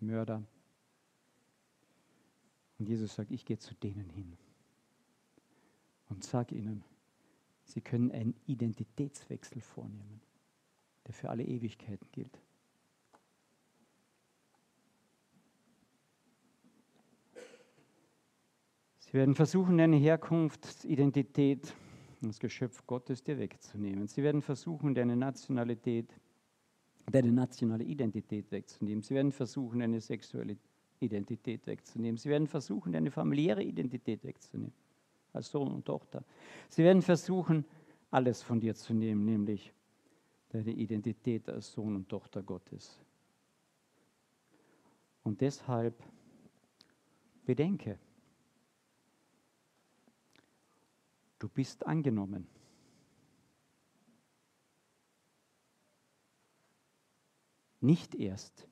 Mörder. 0.00 0.42
Und 2.78 2.88
Jesus 2.88 3.16
sagt, 3.16 3.30
ich 3.30 3.44
gehe 3.44 3.58
zu 3.58 3.74
denen 3.74 4.08
hin 4.08 4.34
und 6.08 6.24
sage 6.24 6.54
ihnen, 6.54 6.82
sie 7.64 7.82
können 7.82 8.10
einen 8.12 8.34
Identitätswechsel 8.46 9.60
vornehmen 9.60 10.22
der 11.08 11.14
für 11.14 11.30
alle 11.30 11.42
Ewigkeiten 11.42 12.06
gilt. 12.12 12.38
Sie 18.98 19.14
werden 19.14 19.34
versuchen, 19.34 19.78
deine 19.78 19.96
Herkunftsidentität, 19.96 21.74
das 22.20 22.38
Geschöpf 22.38 22.86
Gottes 22.86 23.24
dir 23.24 23.38
wegzunehmen. 23.38 24.06
Sie 24.06 24.22
werden 24.22 24.42
versuchen, 24.42 24.94
deine 24.94 25.16
Nationalität, 25.16 26.14
deine 27.10 27.32
nationale 27.32 27.84
Identität 27.84 28.52
wegzunehmen. 28.52 29.02
Sie 29.02 29.14
werden 29.14 29.32
versuchen, 29.32 29.80
deine 29.80 30.02
sexuelle 30.02 30.58
Identität 31.00 31.66
wegzunehmen. 31.66 32.18
Sie 32.18 32.28
werden 32.28 32.46
versuchen, 32.46 32.92
deine 32.92 33.10
familiäre 33.10 33.62
Identität 33.62 34.24
wegzunehmen, 34.24 34.74
als 35.32 35.50
Sohn 35.50 35.72
und 35.72 35.86
Tochter. 35.86 36.22
Sie 36.68 36.84
werden 36.84 37.00
versuchen, 37.00 37.64
alles 38.10 38.42
von 38.42 38.60
dir 38.60 38.74
zu 38.74 38.92
nehmen, 38.92 39.24
nämlich 39.24 39.72
deine 40.48 40.72
Identität 40.72 41.48
als 41.48 41.72
Sohn 41.72 41.96
und 41.96 42.08
Tochter 42.08 42.42
Gottes. 42.42 43.00
Und 45.22 45.40
deshalb 45.40 46.02
bedenke, 47.44 47.98
du 51.38 51.48
bist 51.48 51.86
angenommen. 51.86 52.46
Nicht 57.80 58.14
erst, 58.14 58.66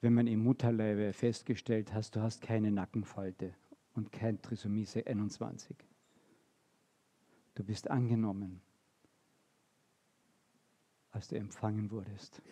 wenn 0.00 0.12
man 0.12 0.26
im 0.26 0.42
Mutterleibe 0.42 1.12
festgestellt 1.12 1.94
hast, 1.94 2.16
du 2.16 2.20
hast 2.20 2.42
keine 2.42 2.70
Nackenfalte 2.70 3.54
und 3.94 4.12
kein 4.12 4.42
Trisomie 4.42 4.86
21. 4.86 5.76
Du 7.54 7.64
bist 7.64 7.88
angenommen 7.88 8.60
als 11.12 11.28
du 11.28 11.36
empfangen 11.36 11.90
wurdest. 11.90 12.42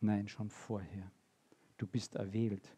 Nein, 0.00 0.28
schon 0.28 0.48
vorher. 0.48 1.10
Du 1.76 1.86
bist 1.86 2.14
erwählt. 2.14 2.74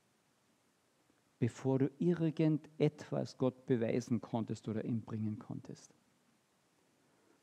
Bevor 1.39 1.79
du 1.79 1.91
irgendetwas 1.99 3.37
Gott 3.37 3.67
beweisen 3.67 4.21
konntest 4.21 4.69
oder 4.69 4.85
ihm 4.85 5.03
bringen 5.03 5.39
konntest. 5.39 5.95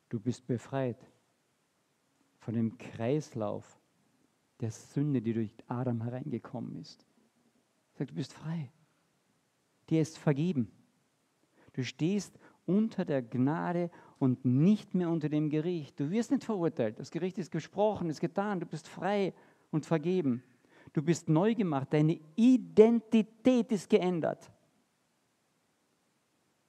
Du 0.10 0.20
bist 0.20 0.48
befreit 0.48 1.06
von 2.40 2.56
dem 2.56 2.78
Kreislauf 2.78 3.80
der 4.60 4.72
Sünde, 4.72 5.22
die 5.22 5.34
durch 5.34 5.56
Adam 5.68 6.02
hereingekommen 6.02 6.78
ist. 6.78 7.06
Sag, 7.94 8.08
du 8.08 8.16
bist 8.16 8.34
frei. 8.34 8.72
Dir 9.90 10.02
ist 10.02 10.18
vergeben. 10.18 10.72
Du 11.74 11.84
stehst 11.84 12.38
unter 12.66 13.06
der 13.06 13.22
Gnade 13.22 13.92
und 14.20 14.44
nicht 14.44 14.94
mehr 14.94 15.10
unter 15.10 15.30
dem 15.30 15.50
Gericht. 15.50 16.00
Du 16.00 16.12
wirst 16.12 16.30
nicht 16.30 16.44
verurteilt. 16.44 17.00
Das 17.00 17.10
Gericht 17.10 17.38
ist 17.38 17.52
gesprochen, 17.52 18.10
ist 18.10 18.20
getan. 18.20 18.60
Du 18.60 18.66
bist 18.66 18.88
frei 18.88 19.34
und 19.72 19.86
vergeben. 19.86 20.44
Du 20.92 21.02
bist 21.02 21.30
neu 21.30 21.56
gemacht. 21.56 21.88
Deine 21.92 22.20
Identität 22.36 23.72
ist 23.72 23.90
geändert. 23.90 24.52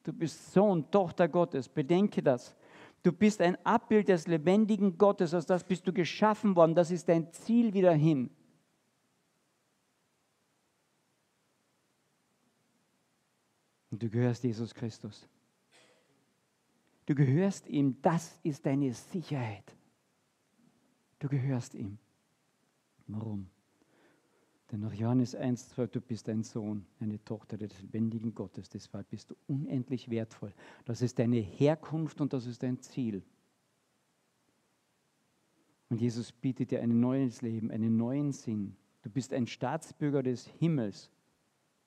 Du 0.04 0.12
bist 0.12 0.52
Sohn, 0.52 0.88
Tochter 0.90 1.28
Gottes. 1.28 1.68
Bedenke 1.68 2.22
das. 2.22 2.54
Du 3.02 3.12
bist 3.12 3.40
ein 3.40 3.56
Abbild 3.66 4.08
des 4.08 4.28
lebendigen 4.28 4.96
Gottes. 4.96 5.34
Aus 5.34 5.46
das 5.46 5.64
bist 5.64 5.86
du 5.86 5.92
geschaffen 5.92 6.54
worden. 6.54 6.74
Das 6.74 6.90
ist 6.90 7.08
dein 7.08 7.32
Ziel 7.32 7.74
wieder 7.74 7.92
hin. 7.92 8.30
Und 13.90 14.00
du 14.00 14.08
gehörst 14.08 14.44
Jesus 14.44 14.72
Christus. 14.72 15.28
Du 17.10 17.16
gehörst 17.16 17.66
ihm, 17.66 18.00
das 18.02 18.38
ist 18.44 18.64
deine 18.64 18.94
Sicherheit. 18.94 19.74
Du 21.18 21.26
gehörst 21.26 21.74
ihm. 21.74 21.98
Warum? 23.08 23.48
Denn 24.70 24.78
nach 24.78 24.94
Johannes 24.94 25.34
1, 25.34 25.70
12, 25.70 25.90
du 25.90 26.00
bist 26.00 26.28
ein 26.28 26.44
Sohn, 26.44 26.86
eine 27.00 27.20
Tochter 27.24 27.56
des 27.56 27.80
lebendigen 27.80 28.32
Gottes. 28.32 28.68
Deshalb 28.68 29.10
bist 29.10 29.32
du 29.32 29.34
unendlich 29.48 30.08
wertvoll. 30.08 30.54
Das 30.84 31.02
ist 31.02 31.18
deine 31.18 31.38
Herkunft 31.38 32.20
und 32.20 32.32
das 32.32 32.46
ist 32.46 32.62
dein 32.62 32.78
Ziel. 32.78 33.24
Und 35.88 36.00
Jesus 36.00 36.30
bietet 36.30 36.70
dir 36.70 36.80
ein 36.80 37.00
neues 37.00 37.42
Leben, 37.42 37.72
einen 37.72 37.96
neuen 37.96 38.30
Sinn. 38.30 38.76
Du 39.02 39.10
bist 39.10 39.32
ein 39.32 39.48
Staatsbürger 39.48 40.22
des 40.22 40.46
Himmels. 40.46 41.10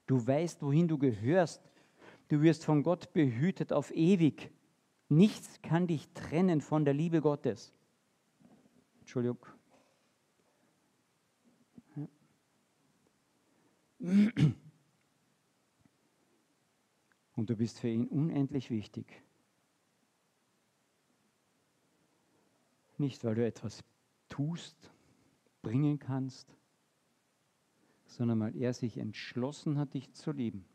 Du 0.05 0.27
weißt, 0.27 0.61
wohin 0.61 0.89
du 0.89 0.97
gehörst. 0.97 1.63
Du 2.27 2.41
wirst 2.41 2.65
von 2.65 2.83
Gott 2.83 3.13
behütet 3.13 3.71
auf 3.71 3.89
ewig. 3.95 4.51
Nichts 5.15 5.61
kann 5.61 5.85
dich 5.85 6.09
trennen 6.13 6.59
von 6.59 6.85
der 6.85 6.93
Liebe 6.93 7.21
Gottes. 7.21 7.71
Entschuldigung. 9.01 9.45
Und 17.35 17.49
du 17.49 17.55
bist 17.55 17.79
für 17.79 17.89
ihn 17.89 18.07
unendlich 18.07 18.71
wichtig. 18.71 19.23
Nicht, 22.97 23.23
weil 23.23 23.35
du 23.35 23.45
etwas 23.45 23.83
tust, 24.29 24.91
bringen 25.61 25.99
kannst, 25.99 26.57
sondern 28.05 28.39
weil 28.39 28.55
er 28.55 28.73
sich 28.73 28.97
entschlossen 28.97 29.77
hat, 29.77 29.93
dich 29.93 30.11
zu 30.13 30.31
lieben. 30.31 30.65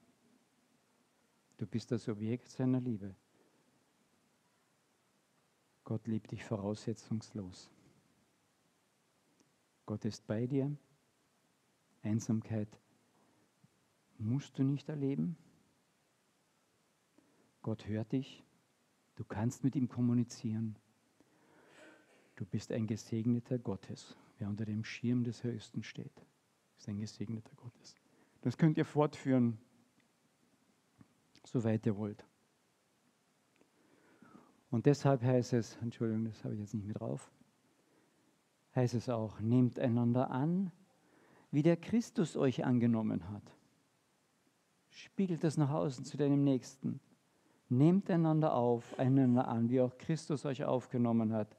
Du 1.57 1.67
bist 1.67 1.91
das 1.91 2.09
Objekt 2.09 2.49
seiner 2.51 2.81
Liebe. 2.81 3.17
Gott 5.89 6.07
liebt 6.07 6.33
dich 6.33 6.45
voraussetzungslos. 6.45 7.71
Gott 9.87 10.05
ist 10.05 10.27
bei 10.27 10.47
dir. 10.47 10.77
Einsamkeit 12.03 12.69
musst 14.19 14.59
du 14.59 14.65
nicht 14.65 14.91
erleben. 14.91 15.39
Gott 17.63 17.89
hört 17.89 18.13
dich. 18.13 18.45
Du 19.17 19.25
kannst 19.25 19.65
mit 19.65 19.77
ihm 19.77 19.89
kommunizieren. 19.89 20.77
Du 22.37 22.45
bist 22.45 22.71
ein 22.71 22.87
Gesegneter 22.87 23.59
Gottes. 23.59 24.15
Wer 24.37 24.51
unter 24.51 24.67
dem 24.67 24.85
Schirm 24.85 25.25
des 25.25 25.43
Höchsten 25.43 25.83
steht, 25.83 26.27
ist 26.77 26.87
ein 26.91 27.01
Gesegneter 27.01 27.57
Gottes. 27.57 27.95
Das 28.43 28.59
könnt 28.59 28.77
ihr 28.77 28.85
fortführen, 28.85 29.57
soweit 31.45 31.87
ihr 31.87 31.97
wollt. 31.97 32.28
Und 34.71 34.87
deshalb 34.87 35.23
heißt 35.23 35.55
es, 35.55 35.77
Entschuldigung, 35.81 36.27
das 36.27 36.45
habe 36.45 36.55
ich 36.55 36.61
jetzt 36.61 36.75
nicht 36.75 36.87
mit 36.87 37.01
drauf, 37.01 37.31
heißt 38.75 38.95
es 38.95 39.09
auch, 39.09 39.41
nehmt 39.41 39.79
einander 39.79 40.31
an, 40.31 40.71
wie 41.51 41.63
der 41.63 41.77
Christus 41.77 42.37
euch 42.37 42.65
angenommen 42.65 43.29
hat. 43.31 43.43
Spiegelt 44.91 45.43
das 45.45 45.57
nach 45.57 45.71
außen 45.71 46.05
zu 46.05 46.17
deinem 46.17 46.45
Nächsten. 46.45 47.01
Nehmt 47.71 48.11
einander 48.11 48.55
auf, 48.55 48.99
einander 48.99 49.49
an, 49.49 49.71
wie 49.71 49.81
auch 49.81 49.97
Christus 49.99 50.45
euch 50.45 50.65
aufgenommen 50.65 51.33
hat, 51.33 51.57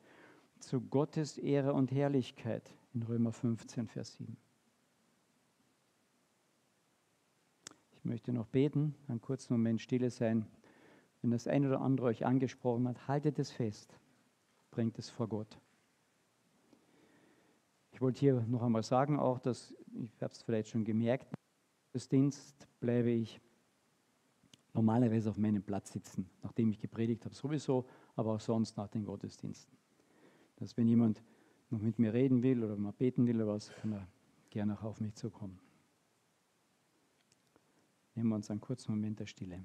zu 0.60 0.82
Gottes 0.82 1.38
Ehre 1.38 1.74
und 1.74 1.92
Herrlichkeit 1.92 2.76
in 2.94 3.04
Römer 3.04 3.32
15, 3.32 3.88
Vers 3.88 4.16
7. 4.16 4.38
Ich 7.94 8.06
möchte 8.06 8.34
noch 8.34 8.48
beten, 8.48 8.96
einen 9.08 9.22
kurzen 9.22 9.54
Moment 9.54 9.82
stille 9.82 10.10
sein. 10.10 10.46
Wenn 11.22 11.32
das 11.32 11.48
eine 11.48 11.68
oder 11.68 11.82
andere 11.82 12.08
euch 12.08 12.26
angesprochen 12.26 12.88
hat, 12.88 13.08
haltet 13.08 13.40
es 13.40 13.52
fest, 13.52 13.98
bringt 14.72 14.98
es 14.98 15.10
vor 15.10 15.28
Gott. 15.28 15.60
Ich 17.92 18.02
wollte 18.02 18.20
hier 18.20 18.42
noch 18.48 18.62
einmal 18.62 18.84
sagen, 18.84 19.20
auch, 19.20 19.40
dass, 19.40 19.76
ich 19.94 20.22
habe 20.22 20.32
es 20.32 20.42
vielleicht 20.42 20.70
schon 20.70 20.86
gemerkt, 20.86 21.28
des 21.94 22.08
Dienst 22.08 22.68
bleibe 22.80 23.10
ich 23.10 23.42
normalerweise 24.74 25.30
auf 25.30 25.38
meinem 25.38 25.64
Platz 25.64 25.92
sitzen, 25.92 26.30
nachdem 26.42 26.70
ich 26.70 26.80
gepredigt 26.80 27.26
habe, 27.26 27.36
sowieso, 27.36 27.86
aber 28.16 28.36
auch 28.36 28.40
sonst 28.40 28.78
nach 28.78 28.88
den 28.88 29.04
Gottesdiensten. 29.04 29.76
Dass 30.56 30.78
wenn 30.78 30.88
jemand 30.88 31.22
noch 31.70 31.82
mit 31.82 32.00
mir 32.00 32.14
reden 32.14 32.42
will 32.44 32.64
oder 32.64 32.78
mal 32.78 32.94
beten 32.94 33.28
will 33.28 33.36
oder 33.38 33.48
was, 33.48 33.70
kann 33.82 33.94
er 33.94 34.08
gerne 34.50 34.78
auch 34.78 34.84
auf 34.84 35.02
mich 35.02 35.16
zukommen. 35.16 35.60
Nehmen 38.16 38.30
wir 38.30 38.36
uns 38.36 38.50
einen 38.50 38.62
kurzen 38.62 38.92
Moment 38.92 39.20
der 39.20 39.26
Stille. 39.26 39.64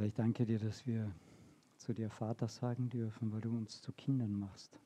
Vater, 0.00 0.08
ich 0.08 0.14
danke 0.14 0.46
dir, 0.46 0.58
dass 0.58 0.86
wir 0.86 1.14
zu 1.76 1.92
dir 1.92 2.08
Vater 2.08 2.48
sagen 2.48 2.88
dürfen, 2.88 3.32
weil 3.32 3.42
du 3.42 3.54
uns 3.54 3.82
zu 3.82 3.92
Kindern 3.92 4.32
machst. 4.32 4.80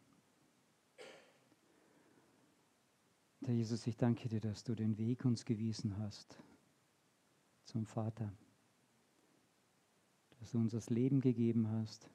Herr 3.44 3.54
Jesus, 3.54 3.86
ich 3.86 3.96
danke 3.96 4.28
dir, 4.28 4.40
dass 4.40 4.64
du 4.64 4.74
den 4.74 4.98
Weg 4.98 5.24
uns 5.24 5.44
gewiesen 5.44 5.98
hast 5.98 6.36
zum 7.62 7.86
Vater, 7.86 8.32
dass 10.40 10.50
du 10.50 10.58
uns 10.58 10.72
das 10.72 10.90
Leben 10.90 11.20
gegeben 11.20 11.68
hast, 11.68 12.10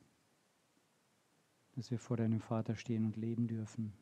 dass 1.77 1.91
wir 1.91 1.99
vor 1.99 2.17
deinem 2.17 2.41
Vater 2.41 2.75
stehen 2.75 3.05
und 3.05 3.15
leben 3.15 3.47
dürfen 3.47 3.93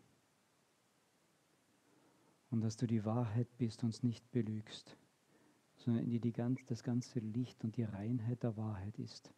und 2.49 2.61
dass 2.61 2.77
du 2.77 2.87
die 2.87 3.05
Wahrheit 3.05 3.59
bist, 3.59 3.83
uns 3.83 4.01
nicht 4.01 4.31
belügst 4.31 4.97
sondern 5.77 6.03
in 6.03 6.09
die, 6.09 6.19
die 6.19 6.33
ganz, 6.33 6.65
das 6.65 6.83
ganze 6.83 7.19
Licht 7.19 7.63
und 7.63 7.77
die 7.77 7.83
Reinheit 7.83 8.43
der 8.43 8.57
Wahrheit 8.57 8.97
ist. 8.99 9.33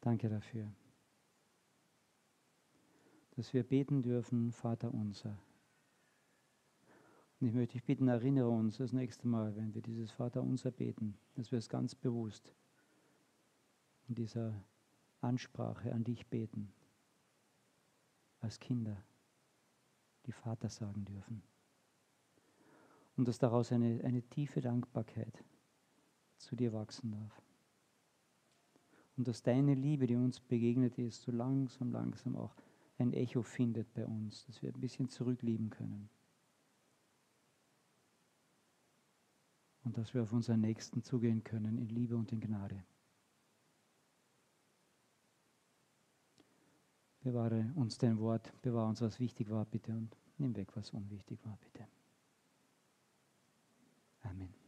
Danke 0.00 0.28
dafür, 0.28 0.70
dass 3.36 3.54
wir 3.54 3.62
beten 3.62 4.02
dürfen, 4.02 4.52
Vater 4.52 4.92
unser. 4.92 5.38
Und 7.40 7.48
ich 7.48 7.54
möchte 7.54 7.72
dich 7.72 7.84
bitten, 7.84 8.08
erinnere 8.08 8.48
uns 8.48 8.76
das 8.76 8.92
nächste 8.92 9.26
Mal, 9.28 9.56
wenn 9.56 9.74
wir 9.74 9.82
dieses 9.82 10.10
Vater 10.10 10.42
unser 10.42 10.70
beten, 10.70 11.16
dass 11.34 11.50
wir 11.50 11.58
es 11.58 11.68
ganz 11.68 11.94
bewusst 11.94 12.54
in 14.08 14.14
dieser 14.14 14.62
Ansprache 15.20 15.92
an 15.92 16.04
dich 16.04 16.26
beten, 16.26 16.72
als 18.40 18.60
Kinder, 18.60 19.02
die 20.26 20.32
Vater 20.32 20.68
sagen 20.68 21.06
dürfen 21.06 21.42
und 23.16 23.28
dass 23.28 23.38
daraus 23.38 23.72
eine, 23.72 24.02
eine 24.04 24.22
tiefe 24.22 24.60
Dankbarkeit 24.60 25.44
zu 26.38 26.56
dir 26.56 26.72
wachsen 26.72 27.12
darf. 27.12 27.42
Und 29.16 29.28
dass 29.28 29.42
deine 29.42 29.74
Liebe, 29.74 30.06
die 30.06 30.16
uns 30.16 30.40
begegnet 30.40 30.98
ist, 30.98 31.22
so 31.22 31.30
langsam, 31.30 31.92
langsam 31.92 32.36
auch 32.36 32.54
ein 32.98 33.12
Echo 33.12 33.42
findet 33.42 33.92
bei 33.94 34.06
uns, 34.06 34.44
dass 34.46 34.62
wir 34.62 34.72
ein 34.72 34.80
bisschen 34.80 35.08
zurücklieben 35.08 35.70
können. 35.70 36.08
Und 39.84 39.98
dass 39.98 40.14
wir 40.14 40.22
auf 40.22 40.32
unseren 40.32 40.60
Nächsten 40.60 41.02
zugehen 41.02 41.44
können 41.44 41.78
in 41.78 41.88
Liebe 41.88 42.16
und 42.16 42.32
in 42.32 42.40
Gnade. 42.40 42.84
Bewahre 47.20 47.72
uns 47.76 47.96
dein 47.98 48.18
Wort, 48.18 48.52
bewahre 48.62 48.88
uns, 48.88 49.00
was 49.00 49.20
wichtig 49.20 49.50
war, 49.50 49.64
bitte, 49.64 49.92
und 49.92 50.16
nimm 50.38 50.56
weg, 50.56 50.74
was 50.74 50.90
unwichtig 50.90 51.44
war, 51.44 51.56
bitte. 51.58 51.86
Amen. 54.26 54.63